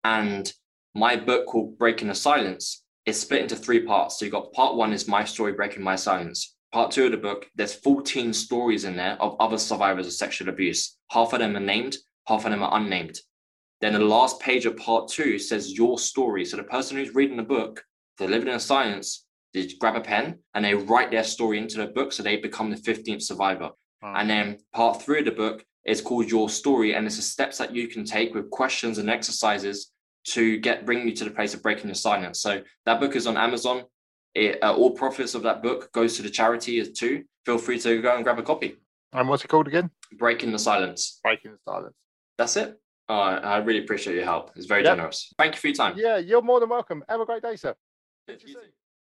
And 0.04 0.52
my 0.96 1.16
book 1.16 1.46
called 1.46 1.78
Breaking 1.78 2.08
the 2.08 2.16
Silence 2.16 2.84
is 3.06 3.20
split 3.20 3.42
into 3.42 3.56
three 3.56 3.82
parts. 3.86 4.20
So 4.20 4.26
you've 4.26 4.34
got 4.34 4.54
part 4.54 4.76
one 4.76 4.94
is 4.94 5.08
my 5.08 5.24
story, 5.24 5.54
Breaking 5.54 5.84
My 5.84 5.96
Silence. 5.96 6.56
Part 6.72 6.92
two 6.92 7.06
of 7.06 7.12
the 7.12 7.18
book, 7.18 7.48
there's 7.56 7.74
14 7.74 8.32
stories 8.34 8.86
in 8.86 8.96
there 8.96 9.18
of 9.22 9.36
other 9.40 9.58
survivors 9.58 10.06
of 10.06 10.14
sexual 10.14 10.50
abuse. 10.50 10.98
Half 11.10 11.34
of 11.34 11.40
them 11.40 11.56
are 11.56 11.62
named, 11.62 11.98
half 12.28 12.46
of 12.46 12.52
them 12.52 12.62
are 12.62 12.78
unnamed. 12.78 13.20
Then 13.82 13.94
the 13.94 14.00
last 14.00 14.40
page 14.40 14.66
of 14.66 14.78
part 14.78 15.08
two 15.08 15.40
says 15.40 15.74
your 15.74 15.98
story. 15.98 16.46
So 16.46 16.58
the 16.58 16.64
person 16.64 16.98
who's 16.98 17.16
reading 17.16 17.38
the 17.38 17.44
book, 17.44 17.84
they're 18.18 18.28
living 18.28 18.50
in 18.50 18.60
silence, 18.60 19.26
they 19.54 19.68
grab 19.80 19.96
a 19.96 20.02
pen 20.02 20.40
and 20.54 20.64
they 20.64 20.76
write 20.76 21.12
their 21.12 21.24
story 21.24 21.58
into 21.58 21.78
the 21.78 21.88
book 21.88 22.12
so 22.12 22.22
they 22.22 22.38
become 22.38 22.70
the 22.70 22.76
15th 22.76 23.24
survivor. 23.24 23.70
Hmm. 24.04 24.16
And 24.16 24.30
then 24.30 24.58
part 24.74 25.02
three 25.02 25.20
of 25.20 25.26
the 25.26 25.32
book 25.32 25.66
is 25.86 26.02
called 26.02 26.30
Your 26.30 26.50
Story, 26.50 26.94
and 26.94 27.06
it's 27.06 27.16
the 27.16 27.22
steps 27.22 27.58
that 27.58 27.74
you 27.74 27.88
can 27.88 28.04
take 28.04 28.36
with 28.36 28.50
questions 28.50 28.98
and 28.98 29.10
exercises 29.10 29.92
to 30.26 30.58
get 30.58 30.86
bring 30.86 31.08
you 31.08 31.16
to 31.16 31.24
the 31.24 31.32
place 31.32 31.54
of 31.54 31.64
breaking 31.64 31.88
the 31.88 31.96
silence. 31.96 32.42
So 32.42 32.62
that 32.86 33.00
book 33.00 33.16
is 33.16 33.26
on 33.26 33.38
Amazon. 33.38 33.84
It, 34.36 34.62
uh, 34.64 34.76
all 34.76 34.92
profits 34.92 35.36
of 35.36 35.44
that 35.44 35.64
book 35.64 35.92
goes 35.92 36.16
to 36.18 36.22
the 36.22 36.30
charity 36.30 36.80
as 36.80 36.92
too. 36.92 37.24
Feel 37.46 37.58
free 37.58 37.80
to 37.80 38.02
go 38.02 38.16
and 38.16 38.24
grab 38.24 38.40
a 38.40 38.44
copy. 38.44 38.78
And 39.14 39.28
what's 39.28 39.44
it 39.44 39.48
called 39.48 39.68
again? 39.68 39.90
Breaking 40.18 40.52
the 40.52 40.60
silence. 40.60 41.20
Breaking 41.24 41.52
the 41.52 41.58
silence. 41.66 41.96
That's 42.38 42.56
it. 42.58 42.80
Right, 43.10 43.40
I 43.44 43.58
really 43.58 43.80
appreciate 43.84 44.16
your 44.16 44.26
help. 44.26 44.52
It's 44.56 44.68
very 44.68 44.84
Yep. 44.84 44.98
generous. 44.98 45.34
Thank 45.38 45.56
you 45.56 45.60
for 45.62 45.68
your 45.68 45.76
time. 45.76 45.98
Yeah, 45.98 46.18
you're 46.18 46.44
more 46.44 46.60
than 46.60 46.70
welcome. 46.70 47.04
Have 47.10 47.22
a 47.22 47.26
great 47.26 47.42
day, 47.42 47.56
sir. 47.56 47.76